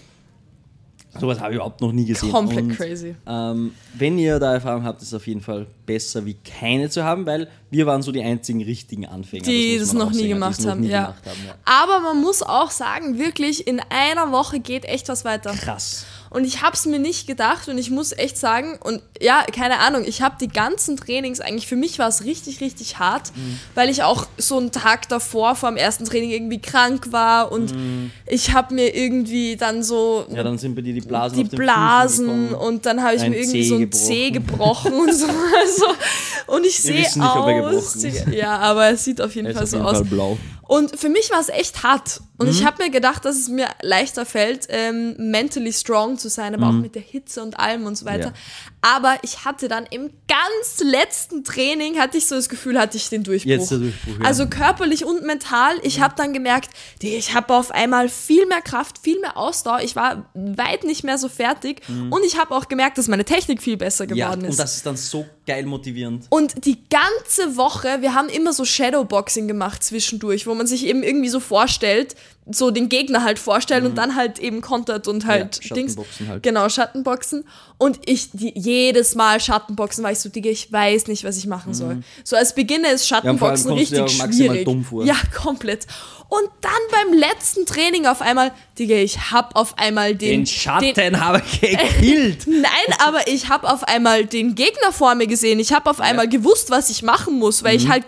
[1.20, 2.32] Sowas habe ich überhaupt noch nie gesehen.
[2.32, 3.16] Komplett und, crazy.
[3.28, 7.26] Ähm, wenn ihr da Erfahrung habt, ist auf jeden Fall besser, wie keine zu haben,
[7.26, 9.44] weil wir waren so die einzigen richtigen Anfänger.
[9.44, 11.02] Die das man noch nie gemacht noch haben, nie ja.
[11.06, 11.40] gemacht haben.
[11.48, 11.56] Ja.
[11.66, 15.52] Aber man muss auch sagen, wirklich, in einer Woche geht echt was weiter.
[15.54, 16.06] Krass.
[16.32, 19.80] Und ich habe es mir nicht gedacht und ich muss echt sagen, und ja, keine
[19.80, 23.60] Ahnung, ich habe die ganzen Trainings, eigentlich für mich war es richtig, richtig hart, Mhm.
[23.74, 27.74] weil ich auch so einen Tag davor, vor dem ersten Training irgendwie krank war und
[27.76, 28.12] Mhm.
[28.28, 32.54] ich habe mir irgendwie dann so Ja, dann sind bei dir die Blasen die Blasen
[32.54, 34.06] und dann habe ich Ein mir irgendwie Zeh so ein gebrochen.
[34.06, 35.10] Zeh gebrochen und
[35.80, 36.54] so.
[36.54, 37.98] Und ich sehe aus.
[38.32, 39.98] Ja, aber es sieht auf jeden Er Fall so jeden aus.
[39.98, 40.38] Fall blau.
[40.68, 42.22] Und für mich war es echt hart.
[42.38, 42.52] Und Mhm.
[42.54, 46.68] ich habe mir gedacht, dass es mir leichter fällt, ähm, mentally strong zu sein, aber
[46.68, 48.30] auch mit der Hitze und allem und so weiter.
[48.30, 48.36] Mhm.
[48.36, 48.98] Ja.
[49.00, 53.10] Aber ich hatte dann im ganz letzten Training, hatte ich so das Gefühl, hatte ich
[53.10, 53.50] den Durchbruch.
[53.50, 54.20] Jetzt der Durchbruch, ja.
[54.20, 54.26] Mhm.
[54.26, 55.74] Also körperlich und mental.
[55.82, 56.70] Ich habe dann gemerkt,
[57.02, 59.80] ich habe auf einmal viel mehr Kraft, viel mehr Ausdauer.
[59.82, 61.82] Ich war weit nicht mehr so fertig.
[62.12, 64.14] Und ich habe auch gemerkt, dass meine Technik viel besser Mhm.
[64.16, 64.52] Ja, geworden ist.
[64.52, 66.28] und das ist dann so geil motivierend.
[66.30, 71.02] Und die ganze Woche, wir haben immer so Shadowboxing gemacht zwischendurch, wo man sich eben
[71.02, 72.16] irgendwie so vorstellt,
[72.52, 75.96] so den Gegner halt vorstellen und dann halt eben kontert und halt Ja, Dings.
[76.28, 76.44] Halt.
[76.44, 77.46] Genau, Schattenboxen.
[77.78, 81.48] Und ich, die, jedes Mal Schattenboxen war ich so, Digga, ich weiß nicht, was ich
[81.48, 82.02] machen soll.
[82.24, 83.16] So als Beginner ist Mhm.
[83.16, 85.08] Ja, Schattenboxen dir richtig maximal schwierig.
[85.08, 85.88] Ja, komplett.
[86.32, 91.20] Und dann beim letzten Training auf einmal, Digga, ich hab auf einmal den, Den Schatten
[91.26, 92.46] habe ich gekillt.
[92.48, 95.60] Nein, aber ich habe auf einmal den Gegner vor mir gesehen.
[95.60, 98.06] Ich habe auf einmal gewusst, was ich machen muss, weil ich halt.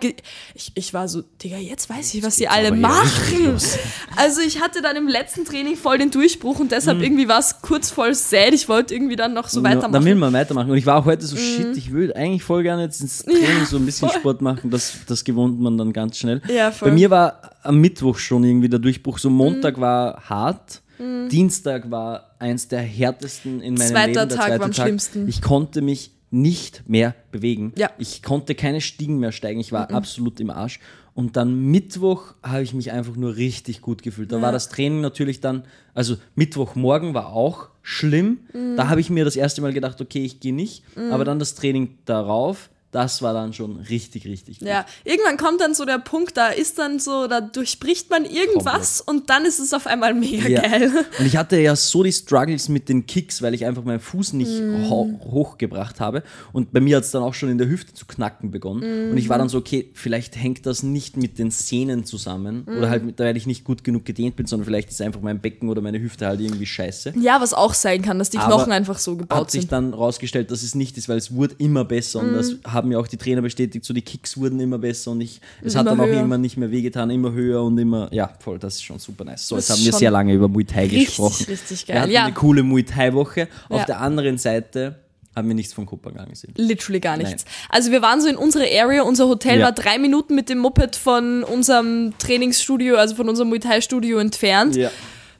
[0.53, 2.81] Ich, ich war so, Digga, jetzt weiß ich, was die alle Mhm.
[2.81, 3.45] machen.
[3.53, 3.77] los.
[4.31, 7.03] Also ich hatte dann im letzten Training voll den Durchbruch und deshalb Mhm.
[7.03, 8.53] irgendwie war es kurz voll sad.
[8.53, 9.89] Ich wollte irgendwie dann noch so Ja, weitermachen.
[9.89, 9.93] Mhm.
[9.93, 10.71] Dann will man weitermachen.
[10.71, 13.65] Und ich war auch heute so, shit, ich will eigentlich voll gerne jetzt ins Training
[13.69, 14.17] so ein bisschen voll.
[14.19, 14.69] Sport machen.
[14.69, 16.41] Das, das gewohnt man dann ganz schnell.
[16.47, 16.87] Ja, voll.
[16.89, 19.17] Bei mir war am Mittwoch schon irgendwie der Durchbruch.
[19.19, 19.81] So Montag Mhm.
[19.81, 20.81] war hart.
[21.29, 24.13] Dienstag war eins der härtesten in meinem Zweiter Leben.
[24.13, 24.85] Der Tag zweite war am Tag.
[24.85, 25.27] schlimmsten.
[25.27, 27.73] Ich konnte mich nicht mehr bewegen.
[27.75, 27.89] Ja.
[27.97, 29.59] Ich konnte keine Stiegen mehr steigen.
[29.59, 29.75] Ich Mhm.
[29.75, 30.79] war absolut im Arsch.
[31.13, 34.31] Und dann Mittwoch habe ich mich einfach nur richtig gut gefühlt.
[34.31, 38.39] Da war das Training natürlich dann, also Mittwochmorgen war auch schlimm.
[38.53, 38.77] Mhm.
[38.77, 40.83] Da habe ich mir das erste Mal gedacht, okay, ich gehe nicht.
[41.11, 44.67] Aber dann das Training darauf, das war dann schon richtig, richtig gut.
[44.67, 48.99] Ja, irgendwann kommt dann so der Punkt, da ist dann so, da durchbricht man irgendwas
[49.01, 50.61] und dann ist es auf einmal mega Ja.
[50.61, 50.91] geil.
[51.19, 54.33] Und ich hatte ja so die Struggles mit den Kicks, weil ich einfach meinen Fuß
[54.33, 54.51] nicht
[54.89, 56.23] ho hochgebracht habe.
[56.53, 59.11] Und bei mir hat es dann auch schon in der Hüfte zu knacken begonnen.
[59.11, 62.65] Und ich war dann so, okay, vielleicht hängt das nicht mit den Sehnen zusammen.
[62.67, 62.77] Mhm.
[62.77, 65.39] Oder halt, mit, weil ich nicht gut genug gedehnt bin, sondern vielleicht ist einfach mein
[65.39, 67.13] Becken oder meine Hüfte halt irgendwie scheiße.
[67.19, 69.71] Ja, was auch sein kann, dass die Aber Knochen einfach so Hat gebaut sich sind.
[69.71, 72.19] dann rausgestellt, dass es nicht ist, weil es wurde immer besser.
[72.19, 72.59] Und das Mhm.
[72.81, 75.11] Haben mir auch die Trainer bestätigt, so die Kicks wurden immer besser.
[75.11, 76.15] Und ich, es hat Immer dann auch höher.
[76.17, 79.47] irgendwann nicht mehr wehgetan, immer höher und immer, ja, voll, das ist schon super nice.
[79.47, 81.45] So, Das jetzt haben wir sehr lange über Muay Thai richtig, gesprochen.
[81.47, 82.01] richtig Wir geil.
[82.03, 82.25] hatten Ja.
[82.25, 83.47] eine coole Muay Thai-Woche.
[83.69, 83.85] Auf Ja.
[83.85, 84.95] der anderen Seite
[85.33, 86.53] haben wir nichts von Kopangan gesehen.
[86.57, 87.45] Literally gar nichts.
[87.69, 89.65] Also wir waren so in unserer Area, unser Hotel Ja.
[89.67, 94.17] war drei Minuten mit dem Moped von unserem Trainingsstudio, also von unserem Muay Thai Studio
[94.17, 94.75] entfernt.
[94.75, 94.91] Ja.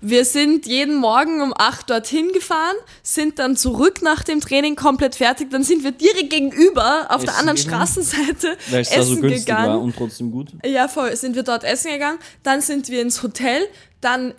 [0.01, 5.15] Wir sind jeden Morgen um 8 dorthin gefahren, sind dann zurück nach dem Training komplett
[5.15, 7.87] fertig, dann sind wir direkt gegenüber auf der Essen anderen gegangen.
[7.87, 9.67] Straßenseite Weil es da so essen günstig gegangen.
[9.69, 10.47] war und trotzdem gut.
[10.65, 11.15] Ja, voll.
[11.15, 13.61] Sind wir dort essen gegangen, dann sind wir ins Hotel,
[14.01, 14.33] dann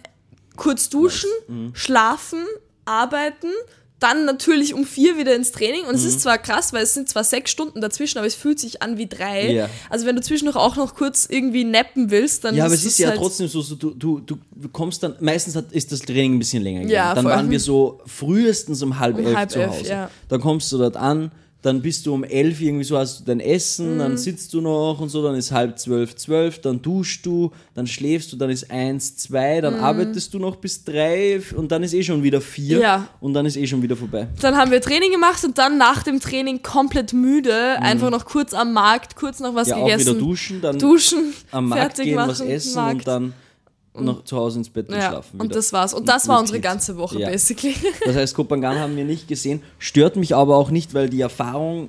[0.57, 1.71] kurz duschen, Mhm.
[1.75, 2.45] schlafen,
[2.85, 3.49] arbeiten,
[4.03, 5.85] dann natürlich um vier wieder ins Training.
[5.85, 6.09] Und es Mhm.
[6.09, 8.99] ist zwar krass, weil es sind zwar sechs Stunden dazwischen, aber es fühlt sich an
[8.99, 9.51] wie drei.
[9.53, 9.69] Ja.
[9.91, 12.87] Also wenn du zwischendurch auch noch kurz irgendwie nappen willst, dann Ja, aber ist es
[12.87, 14.39] ist es ja halt trotzdem so, so du, du, du
[14.73, 16.95] kommst dann, meistens hat, ist das Training ein bisschen länger gegangen.
[16.95, 19.89] Ja, dann waren wir so frühestens um halb Um elf halb zu elf, Hause.
[19.89, 20.11] ja.
[20.29, 21.31] Dann kommst du dort an,
[21.63, 23.99] dann bist du um elf irgendwie so, hast du dein Essen, Mhm.
[24.01, 27.87] dann sitzt du noch und so, dann ist halb zwölf, zwölf, dann duschst du, dann
[27.87, 31.95] schläfst du, dann ist eins, zwei, dann arbeitest du noch bis drei und dann ist
[31.95, 32.83] eh schon wieder vier Mhm.
[32.83, 33.09] Ja.
[33.21, 34.27] und dann ist eh schon wieder vorbei.
[34.41, 38.53] Dann haben wir Training gemacht und dann nach dem Training komplett müde, einfach noch kurz
[38.55, 39.71] am Markt, kurz noch was Mhm.
[39.73, 40.07] Ja, auch gegessen.
[40.11, 42.95] wieder duschen, dann duschen, am Markt fertig gehen, machen, was essen Markt.
[42.97, 43.33] und dann
[43.95, 45.39] noch zu Hause ins Bett und Ja, schlafen.
[45.41, 45.57] und wieder.
[45.57, 45.93] das war's.
[45.95, 47.29] Und das war unsere ganze Woche, Ja.
[47.31, 47.75] basically.
[48.07, 49.63] Das heißt, Kopangan haben wir nicht gesehen.
[49.79, 51.89] Stört mich aber auch nicht, weil die Erfahrung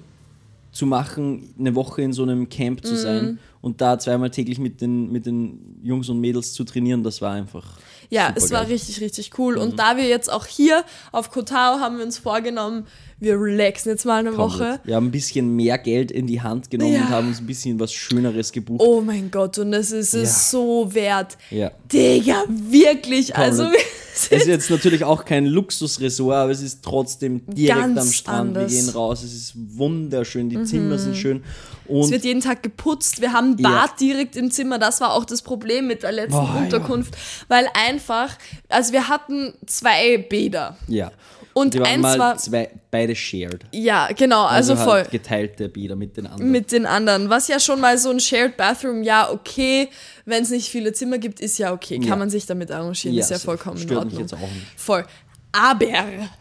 [0.72, 2.98] zu machen, eine Woche in so einem Camp zu Mhm.
[2.98, 7.22] sein und da zweimal täglich mit den, mit den Jungs und Mädels zu trainieren, das
[7.22, 7.66] war einfach.
[8.10, 9.56] Ja, es war richtig, richtig cool.
[9.56, 9.62] Mhm.
[9.62, 12.86] Und da wir jetzt auch hier auf Kotao haben wir uns vorgenommen,
[13.22, 14.58] wir relaxen jetzt mal eine Woche.
[14.58, 14.82] Komplett.
[14.86, 17.02] Wir haben ein bisschen mehr Geld in die Hand genommen Ja.
[17.04, 18.82] und haben uns ein bisschen was Schöneres gebucht.
[18.86, 20.50] Oh mein Gott, und es ist es Ja.
[20.60, 21.38] so wert.
[21.50, 21.72] Ja.
[21.92, 23.34] Digga, wirklich.
[23.34, 23.82] Also, Komplett.
[24.16, 28.40] Es ist jetzt natürlich auch kein Luxusresort, aber es ist trotzdem direkt am Strand.
[28.58, 28.72] anders.
[28.72, 28.76] Mhm.
[28.76, 31.42] Wir gehen raus, es ist wunderschön, die Zimmer sind schön.
[31.86, 33.22] Es Und wird jeden Tag geputzt.
[33.22, 33.70] Wir haben ein Ja.
[33.70, 34.80] Bad direkt im Zimmer.
[34.80, 36.62] Das war auch das Problem mit der letzten Oh, ja.
[36.64, 37.16] Unterkunft.
[37.48, 38.30] Weil einfach,
[38.70, 40.78] also wir hatten zwei Bäder.
[40.88, 41.12] ja.
[41.56, 43.64] Und eins war, zwei, beide shared.
[43.72, 45.02] ja, genau, also, voll.
[45.02, 46.50] Halt geteilte Bäder mit den anderen.
[46.50, 47.30] mit den anderen.
[47.30, 49.88] Was ja schon mal so ein Shared Bathroom, ja, okay.
[50.26, 52.00] Wenn es nicht viele Zimmer gibt, ist ja okay.
[52.00, 52.16] Kann Ja.
[52.16, 54.26] man sich damit arrangieren, ist ja vollkommen in Ordnung.
[54.76, 55.06] Voll.
[55.52, 55.86] Aber,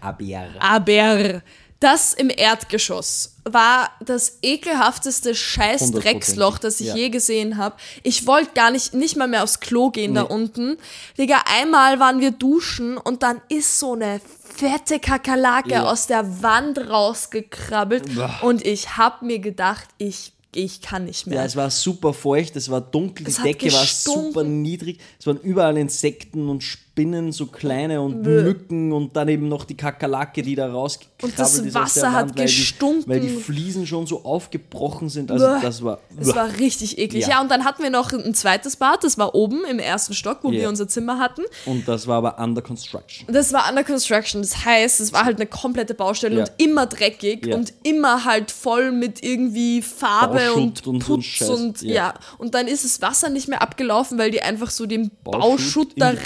[0.01, 0.19] Aber
[0.61, 1.43] aber,
[1.83, 6.95] das im Erdgeschoss war das ekelhafteste scheiß 100%, Drecksloch, das ich ja.
[6.97, 7.75] je gesehen habe.
[8.05, 10.29] Ich wollte gar nicht, nicht mal mehr aufs Klo gehen da Nee.
[10.33, 10.77] unten.
[11.19, 14.21] Digga, einmal waren wir duschen und dann ist so eine
[14.55, 15.91] fette Kakerlake Ja.
[15.91, 18.39] aus der Wand rausgekrabbelt Bah.
[18.43, 21.39] und ich hab mir gedacht, ich, ich kann nicht mehr.
[21.41, 25.27] Ja, es war super feucht, es war dunkel, Es die Decke war super niedrig, es
[25.27, 26.83] waren überall Insekten und Spinnen,
[27.31, 31.55] so kleine und Mücken und dann eben noch die Kakerlake, die da rausgekrabbelt Und das
[31.59, 33.05] ist Wasser hat Wand, weil die, gestunken.
[33.11, 35.61] weil die Fliesen schon so aufgebrochen sind, also Bäh.
[35.63, 36.01] das war...
[36.21, 37.23] Es war richtig eklig.
[37.23, 37.29] Ja.
[37.31, 37.41] Ja.
[37.41, 40.51] und dann hatten wir noch ein zweites Bad, das war oben im ersten Stock, wo
[40.51, 40.61] Ja.
[40.63, 41.43] wir unser Zimmer hatten.
[41.65, 43.27] und das war aber under construction.
[43.33, 46.43] Das war under construction, das heißt, es war halt eine komplette Baustelle Ja.
[46.45, 47.57] und immer dreckig Ja.
[47.57, 51.49] und immer halt voll mit irgendwie Farbe und und Putz Scheiß.
[51.49, 52.13] und ja.
[52.39, 55.89] Und dann ist das Wasser nicht mehr abgelaufen, weil die einfach so den Bauschutt Bauschutt
[55.97, 56.19] da die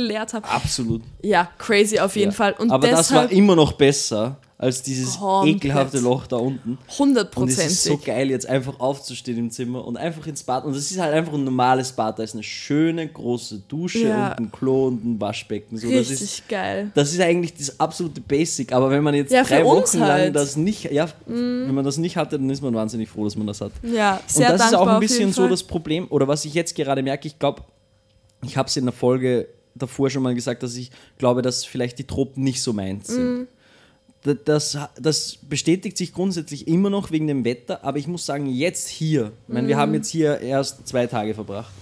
[0.00, 0.44] Reingeleert haben.
[0.44, 1.02] Absolut.
[1.22, 2.36] Ja, crazy auf jeden Ja.
[2.36, 2.54] Fall.
[2.58, 5.56] Und aber das war immer noch besser als dieses Komplett.
[5.56, 6.76] ekelhafte Loch da unten.
[6.98, 7.16] Und
[7.48, 10.66] es ist so geil, jetzt einfach aufzustehen im Zimmer und einfach ins Bad.
[10.66, 12.18] Und es ist halt einfach ein normales Bad.
[12.18, 14.28] Da ist eine schöne große Dusche Ja.
[14.32, 15.78] und ein Klo und ein Waschbecken.
[15.78, 16.90] So, das, ist, Richtig geil.
[16.94, 18.74] das ist eigentlich das absolute Basic.
[18.74, 20.36] Aber wenn man jetzt Ja, drei Wochen lang halt.
[20.36, 23.46] das nicht, ja, wenn man das nicht hatte, dann ist man wahnsinnig froh, dass man
[23.46, 23.72] das hat.
[23.82, 26.74] Ja, sehr und das ist auch ein bisschen so das Problem, oder was ich jetzt
[26.74, 27.62] gerade merke, ich glaube,
[28.44, 31.98] ich habe es in der Folge davor schon mal gesagt, dass ich glaube, dass vielleicht
[31.98, 33.14] die Tropen nicht so meins Mhm.
[33.14, 33.48] sind.
[34.22, 38.46] Da- Das, das bestätigt sich grundsätzlich immer noch wegen dem Wetter, aber ich muss sagen,
[38.46, 39.80] jetzt hier, ich meine, wir Mhm.
[39.80, 41.72] haben jetzt hier erst zwei Tage verbracht.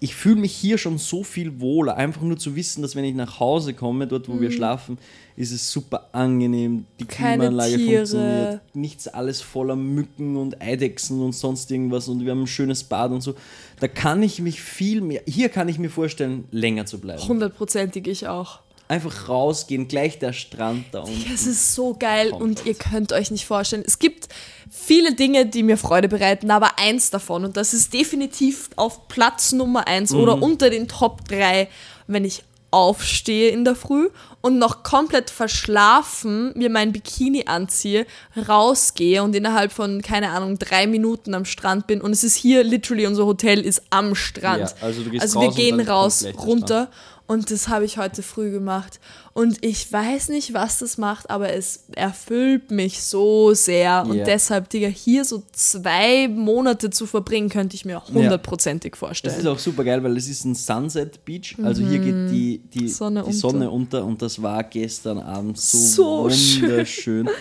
[0.00, 3.14] Ich fühle mich hier schon so viel wohler, einfach nur zu wissen, dass wenn ich
[3.14, 4.98] nach Hause komme, dort wo wir schlafen,
[5.36, 7.08] ist es super angenehm, die Mhm.
[7.08, 7.96] Keine Klimaanlage Tiere.
[7.98, 12.84] funktioniert, nichts alles voller Mücken und Eidechsen und sonst irgendwas und wir haben ein schönes
[12.84, 13.34] Bad und so.
[13.80, 17.22] Da kann ich mich viel mehr, hier kann ich mir vorstellen, länger zu bleiben.
[17.26, 18.60] Hundertprozentig ich auch.
[18.88, 21.30] Einfach rausgehen, gleich der Strand da unten.
[21.32, 23.84] Es ist so geil und ihr könnt euch nicht vorstellen.
[23.86, 24.28] Es gibt
[24.70, 29.52] viele Dinge, die mir Freude bereiten, aber eins davon, und das ist definitiv auf Platz
[29.52, 30.20] Nummer eins Mhm.
[30.20, 31.68] oder unter den Top drei,
[32.06, 34.10] wenn ich aufstehe in der Früh
[34.42, 38.06] und noch komplett verschlafen mir mein Bikini anziehe,
[38.48, 42.00] rausgehe und innerhalb von, keine Ahnung, drei Minuten am Strand bin.
[42.00, 44.60] Und es ist hier literally, unser Hotel ist am Strand.
[44.60, 46.88] Ja, also du gehst also wir gehen raus, runter.
[47.28, 48.98] Und das habe ich heute früh gemacht.
[49.34, 54.04] Und ich weiß nicht, was das macht, aber es erfüllt mich so sehr.
[54.08, 59.38] Und deshalb, Digga, hier so zwei Monate zu verbringen, könnte ich mir hundertprozentig Das vorstellen.
[59.38, 61.54] ist auch super geil, weil es ist ein Sunset Beach.
[61.62, 62.88] Also hier geht die, die, Mhm.
[62.88, 63.38] Sonne die unter.
[63.38, 67.28] Sonne unter und das war gestern Abend so, So schön.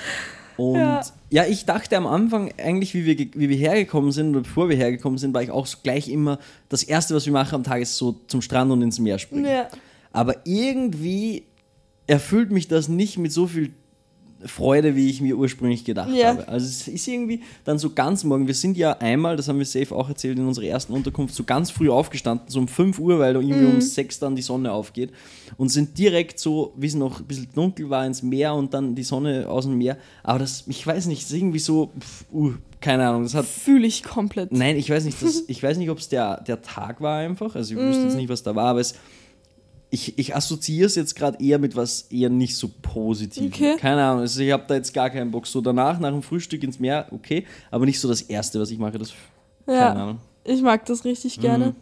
[0.58, 1.02] Und Ja.
[1.30, 1.46] ja.
[1.46, 5.18] ich dachte am Anfang eigentlich, wie wir, wie wir hergekommen sind, oder bevor wir hergekommen
[5.18, 6.40] sind, war ich auch gleich immer,
[6.70, 9.46] das Erste, was wir machen am Tag, ist so zum Strand und ins Meer springen.
[9.46, 9.68] Ja.
[10.12, 11.44] Aber irgendwie
[12.08, 13.72] erfüllt mich das nicht mit so viel
[14.46, 16.30] Freude, wie ich mir ursprünglich gedacht Ja.
[16.30, 16.48] habe.
[16.48, 19.66] Also es ist irgendwie dann so ganz morgen, wir sind ja einmal, das haben wir
[19.66, 23.20] safe auch erzählt in unserer ersten Unterkunft, so ganz früh aufgestanden, so um 5 Uhr,
[23.20, 23.70] weil irgendwie Mhm.
[23.76, 25.12] um 6 dann die Sonne aufgeht
[25.58, 28.96] und sind direkt so, wie es noch ein bisschen dunkel war, ins Meer und dann
[28.96, 29.98] die Sonne aus dem Meer.
[30.24, 33.46] Aber das, ich weiß nicht, es ist irgendwie so, pff, uh, keine Ahnung, das hat
[33.46, 34.52] Fühle ich komplett.
[34.52, 37.56] Nein, ich weiß nicht, das, ich weiß nicht, ob es der, der Tag war einfach.
[37.56, 38.20] Also ich wüsste jetzt Mhm.
[38.22, 38.94] nicht, was da war, aber es,
[39.90, 43.54] ich, ich assoziiere es jetzt gerade eher mit was eher nicht so positiv.
[43.54, 43.76] Okay.
[43.78, 45.48] Keine Ahnung, also ich habe da jetzt gar keinen Bock.
[45.48, 48.78] So danach, nach dem Frühstück ins Meer, okay, aber nicht so das Erste, was ich
[48.78, 48.98] mache.
[48.98, 49.14] Das,
[49.66, 49.90] Ja.
[49.90, 50.18] Keine Ahnung.
[50.44, 51.10] Ich mag das Mhm.
[51.10, 51.76] richtig gerne.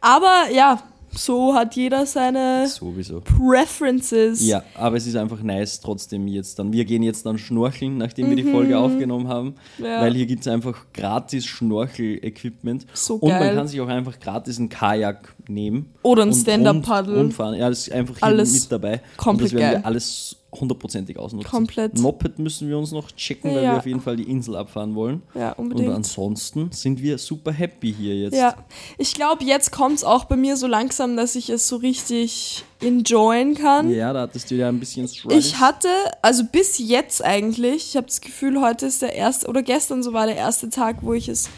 [0.00, 0.82] Aber ja,
[1.18, 3.20] so hat jeder seine Sowieso.
[3.20, 4.46] Preferences.
[4.46, 6.72] Ja, aber es ist einfach nice trotzdem jetzt dann.
[6.72, 9.84] Wir gehen jetzt dann schnorcheln, nachdem wir die Folge aufgenommen haben, Mhm.
[9.84, 10.00] Ja.
[10.00, 12.86] weil hier gibt es einfach gratis Schnorchel-Equipment.
[12.94, 13.54] So Und man geil.
[13.56, 15.90] kann sich auch einfach gratis ein Kajak nehmen.
[16.02, 17.12] Oder ein und Stand-Up-Paddle.
[17.14, 17.54] rund- Rundfahren.
[17.58, 19.00] Ja, das ist einfach hier Alles mit dabei.
[19.16, 19.80] komplett und das werden geil.
[19.82, 21.50] wir alles hundertprozentig ausnutzen.
[21.50, 21.98] Komplett.
[21.98, 23.72] Moped müssen wir uns noch checken, weil Ja.
[23.72, 25.20] wir auf jeden Fall die Insel abfahren wollen.
[25.34, 25.92] Ja, Und unbedingt.
[25.94, 28.34] ansonsten sind wir super happy hier jetzt.
[28.34, 28.56] Ja,
[28.96, 32.64] ich glaube, jetzt kommt es auch bei mir so langsam, dass ich es so richtig
[32.80, 33.90] enjoyen kann.
[33.90, 35.36] Ja, da hattest du ja ein bisschen Struggle.
[35.36, 35.88] Ich hatte,
[36.22, 40.14] also bis jetzt eigentlich, ich habe das Gefühl, heute ist der erste, oder gestern so
[40.14, 41.50] war der erste Tag, wo ich es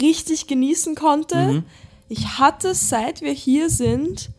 [0.00, 1.36] richtig genießen konnte.
[1.36, 1.64] Mhm.
[2.08, 4.30] Ich hatte, seit wir hier sind,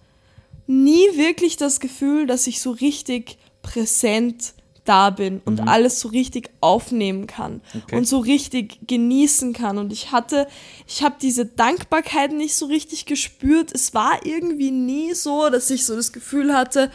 [0.66, 6.50] nie wirklich das Gefühl, dass ich so richtig präsent da bin und alles so richtig
[6.60, 7.82] aufnehmen kann Mhm.
[7.84, 7.96] Okay.
[7.98, 9.78] und so richtig genießen kann.
[9.78, 10.48] Und ich hatte,
[10.88, 13.72] ich habe diese Dankbarkeit nicht so richtig gespürt.
[13.74, 16.90] Es war irgendwie nie so, dass ich so das Gefühl hatte,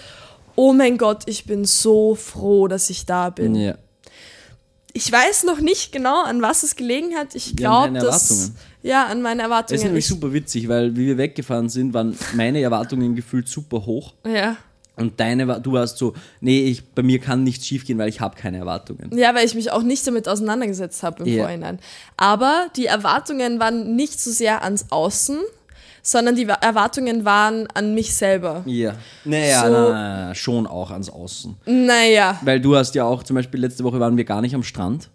[0.56, 3.54] oh mein Gott, ich bin so froh, dass ich da bin.
[3.54, 3.76] ja.
[4.92, 7.34] Ich weiß noch nicht genau, an was es gelegen hat.
[7.34, 8.52] Ich Ja, glaube, deine dass
[8.82, 9.76] ja an meine Das Erwartungen.
[9.78, 13.84] ist nämlich Ich- super witzig, weil wie wir weggefahren sind, waren meine Erwartungen gefühlt super
[13.86, 14.14] hoch.
[14.26, 14.56] ja.
[14.96, 18.20] Und deine, war- du warst so, nee, ich, bei mir kann nichts schiefgehen, weil ich
[18.20, 19.10] habe keine Erwartungen.
[19.16, 21.42] Ja, weil ich mich auch nicht damit auseinandergesetzt habe im Ja.
[21.42, 21.78] Vorhinein.
[22.16, 25.38] Aber die Erwartungen waren nicht so sehr ans Außen,
[26.02, 28.62] sondern die Wa- Erwartungen waren an mich selber.
[28.64, 28.94] Ja.
[29.24, 31.56] Naja, So- na, na, na, schon auch ans Außen.
[31.66, 32.38] Naja.
[32.42, 35.10] Weil du hast ja auch, zum Beispiel letzte Woche waren wir gar nicht am Strand.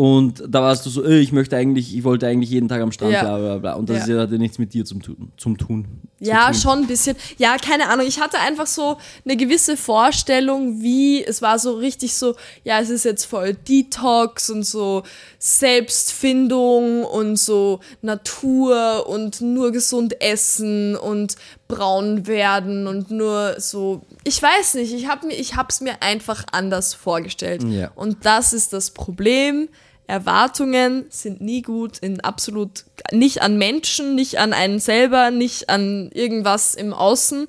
[0.00, 2.90] Und da warst du so, äh, ich möchte eigentlich, ich wollte eigentlich jeden Tag am
[2.90, 3.20] Strand, Ja.
[3.20, 3.72] bla bla bla.
[3.74, 4.18] Und das Ja.
[4.20, 5.30] hatte nichts mit dir zum tun.
[5.36, 5.86] Zum tun
[6.20, 6.54] Ja, tun.
[6.54, 7.16] schon ein bisschen.
[7.36, 8.06] Ja, keine Ahnung.
[8.06, 12.34] Ich hatte einfach so eine gewisse Vorstellung, wie es war so richtig so,
[12.64, 15.02] ja, es ist jetzt voll Detox und so
[15.38, 21.36] Selbstfindung und so Natur und nur gesund essen und
[21.68, 26.44] braun werden und nur so, ich weiß nicht, ich habe mir ich hab's mir einfach
[26.52, 27.62] anders vorgestellt.
[27.64, 27.90] Ja.
[27.94, 29.68] Und das ist das Problem.
[30.10, 36.10] Erwartungen sind nie gut in absolut nicht an Menschen, nicht an einen selber, nicht an
[36.12, 37.46] irgendwas im Außen.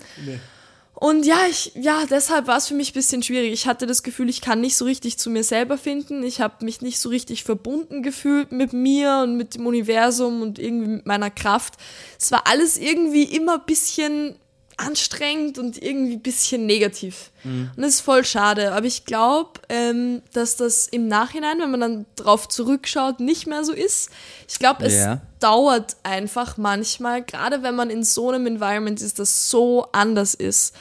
[0.93, 3.51] Und ja, ich, ja, deshalb war es für mich ein bisschen schwierig.
[3.51, 6.21] Ich hatte das Gefühl, ich kann nicht so richtig zu mir selber finden.
[6.21, 10.59] Ich habe mich nicht so richtig verbunden gefühlt mit mir und mit dem Universum und
[10.59, 11.73] irgendwie mit meiner Kraft.
[12.19, 14.35] Es war alles irgendwie immer ein bisschen
[14.77, 17.31] anstrengend und irgendwie ein bisschen negativ.
[17.43, 18.71] Und das ist voll schade.
[18.73, 23.63] Aber ich glaube, ähm, dass das im Nachhinein, wenn man dann drauf zurückschaut, nicht mehr
[23.63, 24.09] so ist.
[24.47, 25.21] Ich glaube, es Ja.
[25.39, 30.73] dauert einfach manchmal, gerade wenn man in so einem Environment ist, das so anders ist.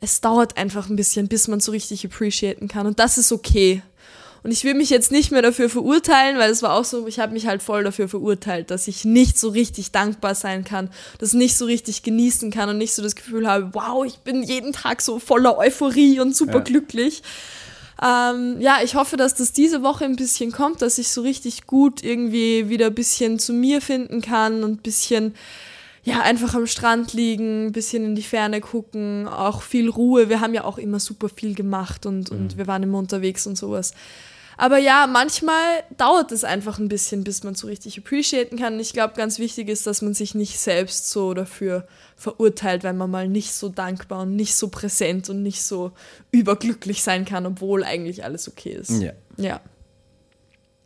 [0.00, 2.86] Es dauert einfach ein bisschen, bis man so richtig appreciaten kann.
[2.86, 3.82] Und das ist okay.
[4.42, 7.18] Und ich will mich jetzt nicht mehr dafür verurteilen, weil es war auch so, ich
[7.18, 11.32] habe mich halt voll dafür verurteilt, dass ich nicht so richtig dankbar sein kann, das
[11.34, 14.72] nicht so richtig genießen kann und nicht so das Gefühl habe, wow, ich bin jeden
[14.72, 16.60] Tag so voller Euphorie und super Ja.
[16.60, 17.22] glücklich.
[18.02, 21.66] Ähm, ja, ich hoffe, dass das diese Woche ein bisschen kommt, dass ich so richtig
[21.66, 25.34] gut irgendwie wieder ein bisschen zu mir finden kann und ein bisschen,
[26.02, 30.30] ja, einfach am Strand liegen, ein bisschen in die Ferne gucken, auch viel Ruhe.
[30.30, 33.58] Wir haben ja auch immer super viel gemacht und, und wir waren immer unterwegs und
[33.58, 33.92] sowas.
[34.60, 38.78] Aber ja, manchmal dauert es einfach ein bisschen, bis man so richtig appreciaten kann.
[38.78, 43.10] Ich glaube, ganz wichtig ist, dass man sich nicht selbst so dafür verurteilt, wenn man
[43.10, 45.92] mal nicht so dankbar und nicht so präsent und nicht so
[46.30, 49.00] überglücklich sein kann, obwohl eigentlich alles okay ist.
[49.00, 49.12] Ja.
[49.38, 49.62] Ja.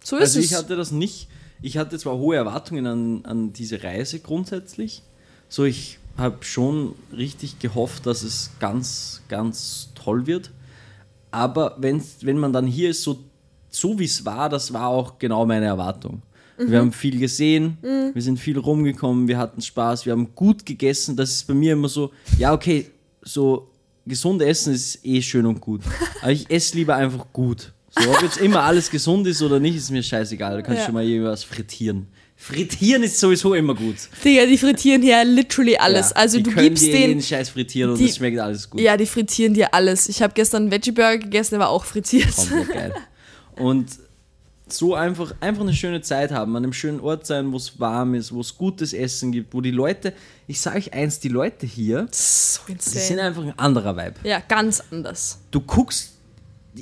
[0.04, 0.44] So ist Also es.
[0.44, 1.26] ich hatte das nicht.
[1.60, 5.02] Ich hatte zwar hohe Erwartungen an, an diese Reise grundsätzlich.
[5.48, 10.52] So, ich habe schon richtig gehofft, dass es ganz, ganz toll wird.
[11.32, 13.18] Aber wenn man dann hier ist, so,
[13.74, 16.22] so wie es war, das war auch genau meine Erwartung.
[16.58, 16.70] Mhm.
[16.70, 21.16] Wir haben viel gesehen, wir sind viel rumgekommen, wir hatten Spaß, wir haben gut gegessen.
[21.16, 22.86] Das ist bei mir immer so, ja, okay,
[23.22, 23.70] so
[24.06, 25.80] gesund essen ist eh schön und gut.
[26.22, 27.72] Aber ich esse lieber einfach gut.
[27.98, 30.56] So, ob jetzt immer alles gesund ist oder nicht, ist mir scheißegal.
[30.56, 30.86] Da kannst du Ja.
[30.86, 32.06] schon mal irgendwas frittieren.
[32.36, 33.94] Frittieren ist sowieso immer gut.
[34.24, 36.10] Digga, die frittieren hier literally alles.
[36.10, 38.80] Ja, also du gibst dir den Scheiß frittieren und es schmeckt alles gut.
[38.80, 40.08] Ja, die frittieren dir alles.
[40.08, 42.34] Ich habe gestern einen Veggie-Burger gegessen, der war auch frittiert.
[42.34, 42.92] Komplett geil.
[43.56, 43.98] Und
[44.66, 48.14] so einfach, einfach eine schöne Zeit haben, an einem schönen Ort sein, wo es warm
[48.14, 50.14] ist, wo es gutes Essen gibt, wo die Leute,
[50.46, 54.14] ich sage euch eins, die Leute hier, so die sind einfach ein anderer Vibe.
[54.24, 55.40] Ja, ganz anders.
[55.50, 56.13] Du guckst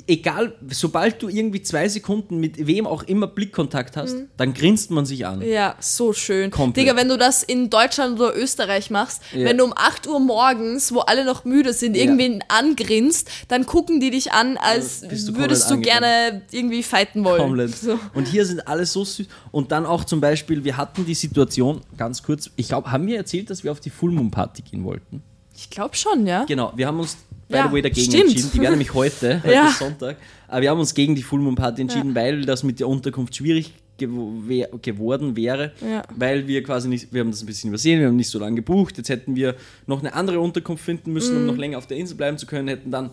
[0.07, 4.27] egal, sobald du irgendwie zwei Sekunden mit wem auch immer Blickkontakt hast, Mhm.
[4.37, 5.41] dann grinst man sich an.
[5.41, 6.49] Ja, so schön.
[6.49, 6.77] Komplett.
[6.87, 9.45] Digga, wenn du das in Deutschland oder Österreich machst, Ja.
[9.45, 12.03] wenn du um 8 Uhr morgens, wo alle noch müde sind, Ja.
[12.03, 17.23] irgendwen angrinst, dann gucken die dich an, als Ja, du würdest du gerne irgendwie fighten
[17.23, 17.41] wollen.
[17.41, 17.75] Komplett.
[17.75, 17.99] So.
[18.15, 19.27] Und hier sind alle so süß.
[19.51, 23.17] Und dann auch zum Beispiel, wir hatten die Situation, ganz kurz, ich glaube, haben wir
[23.17, 25.21] erzählt, dass wir auf die Full Moon Party gehen wollten?
[25.55, 26.45] Ich glaube schon, ja.
[26.45, 27.15] Genau, wir haben uns
[27.53, 28.23] by Ja, the way dagegen stimmt.
[28.31, 28.49] entschieden.
[28.53, 29.67] Die wäre nämlich heute, heute Ja.
[29.69, 30.17] ist Sonntag.
[30.47, 33.35] Aber wir haben uns gegen die Full Moon Party entschieden, weil das mit der Unterkunft
[33.35, 36.03] schwierig wär, geworden wäre, Ja.
[36.15, 38.55] weil wir quasi nicht, wir haben das ein bisschen übersehen, wir haben nicht so lange
[38.57, 38.97] gebucht.
[38.97, 39.55] Jetzt hätten wir
[39.87, 41.41] noch eine andere Unterkunft finden müssen, Mhm.
[41.41, 43.11] um noch länger auf der Insel bleiben zu können, hätten dann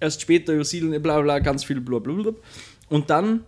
[0.00, 2.32] erst später übersiedeln, bla bla, bla, ganz viel bla bla bla.
[2.88, 3.40] Und dann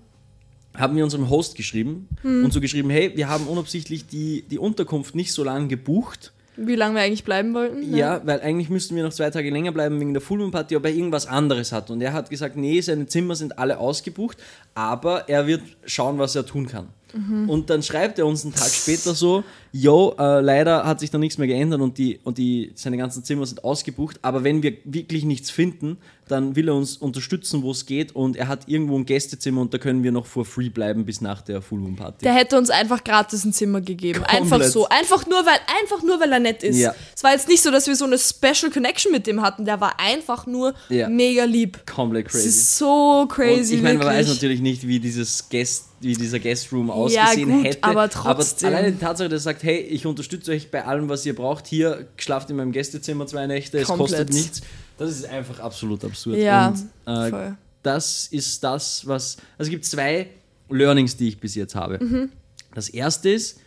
[0.77, 2.45] haben wir unserem Host geschrieben Hm.
[2.45, 6.33] und so geschrieben, hey, wir haben unabsichtlich die, die Unterkunft nicht so lange gebucht.
[6.63, 7.97] Wie lange wir eigentlich bleiben wollten.
[7.97, 10.77] Ja, weil eigentlich müssten wir noch zwei Tage länger bleiben wegen der Full Moon Party,
[10.77, 11.91] ob er irgendwas anderes hat.
[11.91, 14.37] Und er hat gesagt, nee, seine Zimmer sind alle ausgebucht,
[14.75, 16.89] aber er wird schauen, was er tun kann.
[17.13, 19.43] Und dann schreibt er uns einen Tag später so,
[19.73, 23.25] yo, äh, leider hat sich da nichts mehr geändert und, die, und die, seine ganzen
[23.25, 25.99] Zimmer sind ausgebucht, aber wenn wir wirklich nichts finden,
[26.29, 29.75] dann will er uns unterstützen, wo es geht und er hat irgendwo ein Gästezimmer und
[29.75, 32.25] da können wir noch for free bleiben bis nach der Full Moon Party.
[32.25, 34.23] Der hätte uns einfach gratis ein Zimmer gegeben.
[34.25, 34.71] Einfach Komplett.
[34.73, 34.89] so.
[34.89, 36.79] Einfach nur, weil, einfach nur, weil er nett ist.
[36.79, 36.95] Ja.
[37.17, 39.65] Es war jetzt nicht so, dass wir so eine Special Connection mit dem hatten.
[39.65, 41.09] Der war einfach nur Ja.
[41.09, 41.85] mega lieb.
[41.87, 42.49] Komplett crazy.
[42.49, 43.73] ist so crazy.
[43.75, 47.51] Und ich meine, man weiß natürlich nicht, wie dieses Guest, wie dieser Guestroom Ja, ausgesehen
[47.51, 47.85] gut, hätte.
[47.85, 48.69] aber trotzdem.
[48.69, 51.67] alleine die Tatsache, dass er sagt, hey, ich unterstütze euch bei allem, was ihr braucht.
[51.67, 54.09] Hier schlaft in meinem Gästezimmer zwei Nächte, es Komplett.
[54.11, 54.61] kostet nichts.
[54.99, 56.37] Das ist einfach absolut absurd.
[56.39, 56.69] Ja,
[57.05, 57.57] Und, äh, voll.
[57.83, 59.37] das ist das, was.
[59.59, 60.29] Also es gibt zwei
[60.71, 62.03] Learnings, die ich bis jetzt habe.
[62.03, 62.31] Mhm.
[62.75, 63.61] Das erste ist,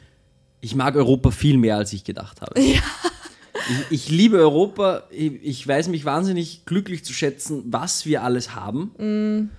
[0.61, 2.53] ich mag Europa viel mehr, als ich gedacht habe.
[3.89, 5.03] Ich, ich liebe Europa.
[5.09, 8.91] Ich, ich weiß mich wahnsinnig glücklich zu schätzen, was wir alles haben.
[8.97, 9.49] Mhm.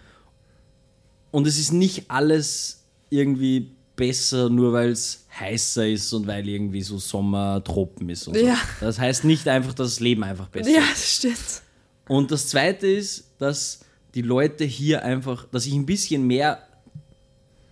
[1.35, 6.81] Und es ist nicht alles irgendwie besser, nur weil es heißer ist und weil irgendwie
[6.81, 8.47] so Sommertropen ist und so.
[8.47, 8.57] Ja.
[8.79, 10.91] Das heißt nicht einfach, dass das Leben einfach besser Ja, ist.
[10.93, 11.63] das stimmt.
[12.07, 13.81] Und das Zweite ist, dass
[14.15, 16.69] die Leute hier einfach, dass ich ein bisschen mehr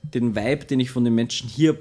[0.02, 1.78] den Vibe, den ich von den Menschen hier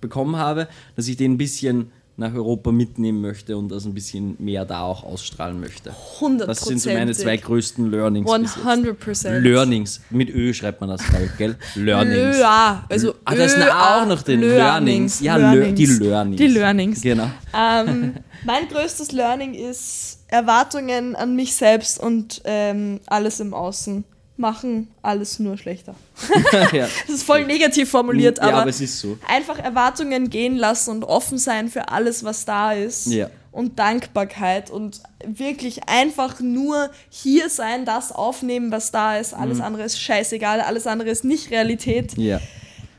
[0.00, 4.34] bekommen habe, dass ich den ein bisschen nach Europa mitnehmen möchte und das ein bisschen
[4.40, 5.94] mehr da auch ausstrahlen möchte.
[6.16, 8.30] 100 Das sind so meine zwei größten Learnings.
[8.30, 8.66] bis jetzt.
[8.66, 9.44] 100 Prozent.
[9.44, 10.00] Learnings.
[10.10, 11.56] Mit Ö schreibt man das, ich, gell?
[11.76, 12.38] Learnings.
[12.40, 14.40] Ja, also Ah, da ist auch noch drin.
[14.40, 15.20] Learnings.
[15.20, 15.20] Learnings.
[15.20, 16.36] Ja, Lear- die Learnings.
[16.40, 17.00] Die Learnings.
[17.02, 17.30] Genau.
[17.56, 18.14] Ähm,
[18.44, 24.02] mein größtes Learning ist Erwartungen an mich selbst und ähm, alles im Außen
[24.38, 25.94] machen alles nur schlechter.
[26.72, 26.88] ja.
[27.06, 29.18] Das ist voll negativ formuliert, ja, aber, aber es ist so.
[29.26, 33.06] einfach Erwartungen gehen lassen und offen sein für alles, was da ist.
[33.06, 33.30] Ja.
[33.50, 39.34] Und Dankbarkeit und wirklich einfach nur hier sein, das aufnehmen, was da ist.
[39.34, 39.42] Mhm.
[39.42, 42.16] Alles andere ist scheißegal, alles andere ist nicht Realität.
[42.16, 42.40] Ja.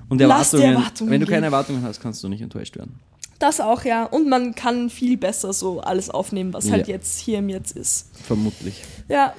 [0.10, 3.00] Und Erwartungen, Erwartungen wenn du keine Erwartungen hast, kannst du nicht enttäuscht werden.
[3.38, 4.04] Das auch, ja.
[4.04, 8.08] Und man kann viel besser so alles aufnehmen, was halt jetzt hier im Jetzt ist.
[8.26, 8.84] Vermutlich.
[9.08, 9.34] Ja,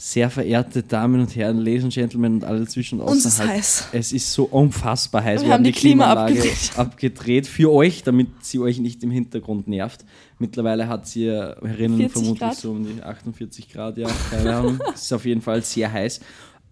[0.00, 3.88] Sehr verehrte Damen und Herren, Ladies and Gentlemen und alle zwischen und Uns ist heiß.
[3.90, 5.42] Es ist so unfassbar heiß.
[5.42, 6.72] Wir haben die Klima Klimaanlage abgedreht.
[6.76, 10.04] abgedreht für euch, damit sie euch nicht im Hintergrund nervt.
[10.38, 12.56] Mittlerweile hat sie herinnen 40 vermutlich Grad.
[12.56, 14.78] so um die 48 Grad, ja, keine Ahnung.
[14.94, 16.20] es ist auf jeden Fall sehr heiß.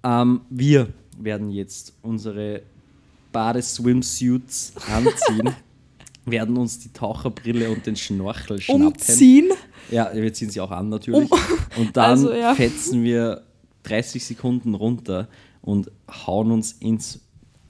[0.04, 0.86] Ähm, wir
[1.18, 2.62] werden jetzt unsere
[3.32, 5.50] Badeswimsuits anziehen,
[6.26, 8.86] werden uns die Taucherbrille und den Schnorchel schnappen.
[8.86, 9.48] umziehen.
[9.90, 11.30] Ja, wir ziehen sie auch an natürlich.
[11.76, 12.54] Und dann Also, ja.
[12.54, 13.42] fetzen wir
[13.84, 15.28] 30 Sekunden runter
[15.62, 15.90] und
[16.26, 17.20] hauen uns ins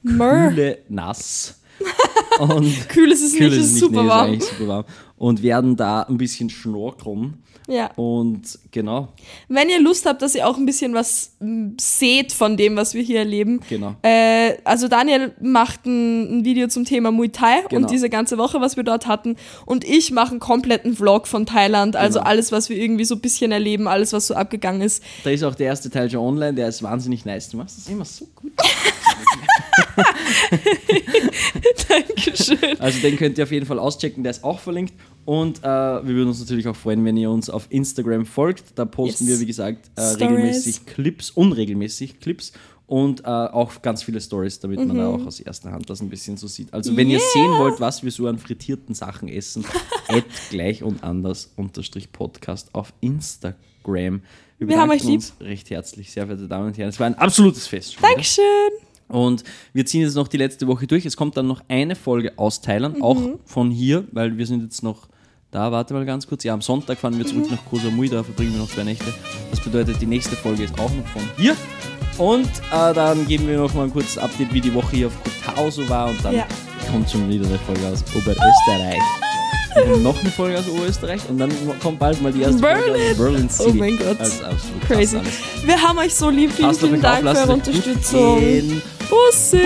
[0.03, 0.49] Mör.
[0.49, 1.61] kühle Nass.
[2.39, 4.27] Und Kühl ist es kühl nicht, es ist super nee, warm.
[4.27, 4.85] eigentlich super warm.
[5.17, 7.43] Und werden da ein bisschen schnorkeln.
[7.69, 7.91] Ja.
[7.97, 9.09] Und genau,
[9.49, 11.33] Wenn ihr Lust habt, dass ihr auch ein bisschen was
[11.81, 13.61] seht von dem, was wir hier erleben.
[13.69, 13.97] genau.
[14.03, 17.83] Äh, also Daniel macht ein, ein Video zum Thema Muay Thai Genau.
[17.83, 19.37] und diese ganze Woche, was wir dort hatten.
[19.65, 21.97] Und ich mache einen kompletten Vlog von Thailand.
[21.97, 22.31] Also Genau.
[22.31, 25.03] alles, was wir irgendwie so ein bisschen erleben, alles, was so abgegangen ist.
[25.25, 27.49] Da ist auch der erste Teil schon online, der ist wahnsinnig nice.
[27.49, 28.53] Du machst das immer so gut.
[31.89, 32.81] Dankeschön.
[32.81, 34.95] Also den könnt ihr auf jeden Fall auschecken, der ist auch verlinkt.
[35.27, 38.65] Und äh, wir würden uns natürlich auch freuen, wenn ihr uns auf Instagram folgt.
[38.79, 39.35] Da posten Yes.
[39.35, 42.53] wir, wie gesagt, äh, regelmäßig Clips, unregelmäßig Clips
[42.87, 46.09] und äh, auch ganz viele Stories, damit man da auch aus erster Hand das ein
[46.09, 46.73] bisschen so sieht.
[46.73, 47.23] Also wenn ihr Mhm.
[47.23, 47.33] Yeah.
[47.33, 49.65] sehen wollt, was wir so an frittierten Sachen essen,
[50.09, 54.23] add gleich und anders unterstrich Podcast auf Instagram.
[54.59, 55.17] Wir, Wir haben euch lieb.
[55.17, 56.89] uns recht herzlich, sehr verehrte Damen und Herren.
[56.91, 57.97] Es war ein absolutes Fest.
[58.01, 58.45] Dankeschön.
[59.09, 61.05] Und wir ziehen jetzt noch die letzte Woche durch.
[61.05, 63.03] Es kommt dann noch eine Folge aus Thailand, Mhm.
[63.03, 65.09] auch von hier, weil wir sind jetzt noch
[65.57, 66.45] da, warte mal ganz kurz.
[66.45, 69.07] Ja, am Sonntag fahren wir zurück nach Koh Samui, da verbringen wir noch zwei Nächte.
[69.51, 71.57] Das bedeutet, die nächste Folge ist auch noch von hier.
[72.19, 75.15] Und äh, dann geben wir noch mal ein kurzes Update, wie die Woche hier auf
[75.47, 76.09] Kotau so war.
[76.11, 76.47] Und dann Ja.
[76.91, 79.01] kommt schon wieder eine Folge aus Oberösterreich.
[79.75, 81.51] Haben noch eine Folge aus Oberösterreich und dann
[81.83, 83.11] kommt bald mal die erste Folge Berlin.
[83.11, 83.71] aus Berlin City.
[83.71, 84.17] Oh mein Gott.
[84.21, 85.19] Das ist absolut krass Crazy.
[85.65, 86.51] Wir haben euch so lieb.
[86.53, 88.41] Vielen, vielen euch auf, Dank für eure Unterstützung.
[88.41, 88.83] gehen.
[89.11, 89.59] Bussi.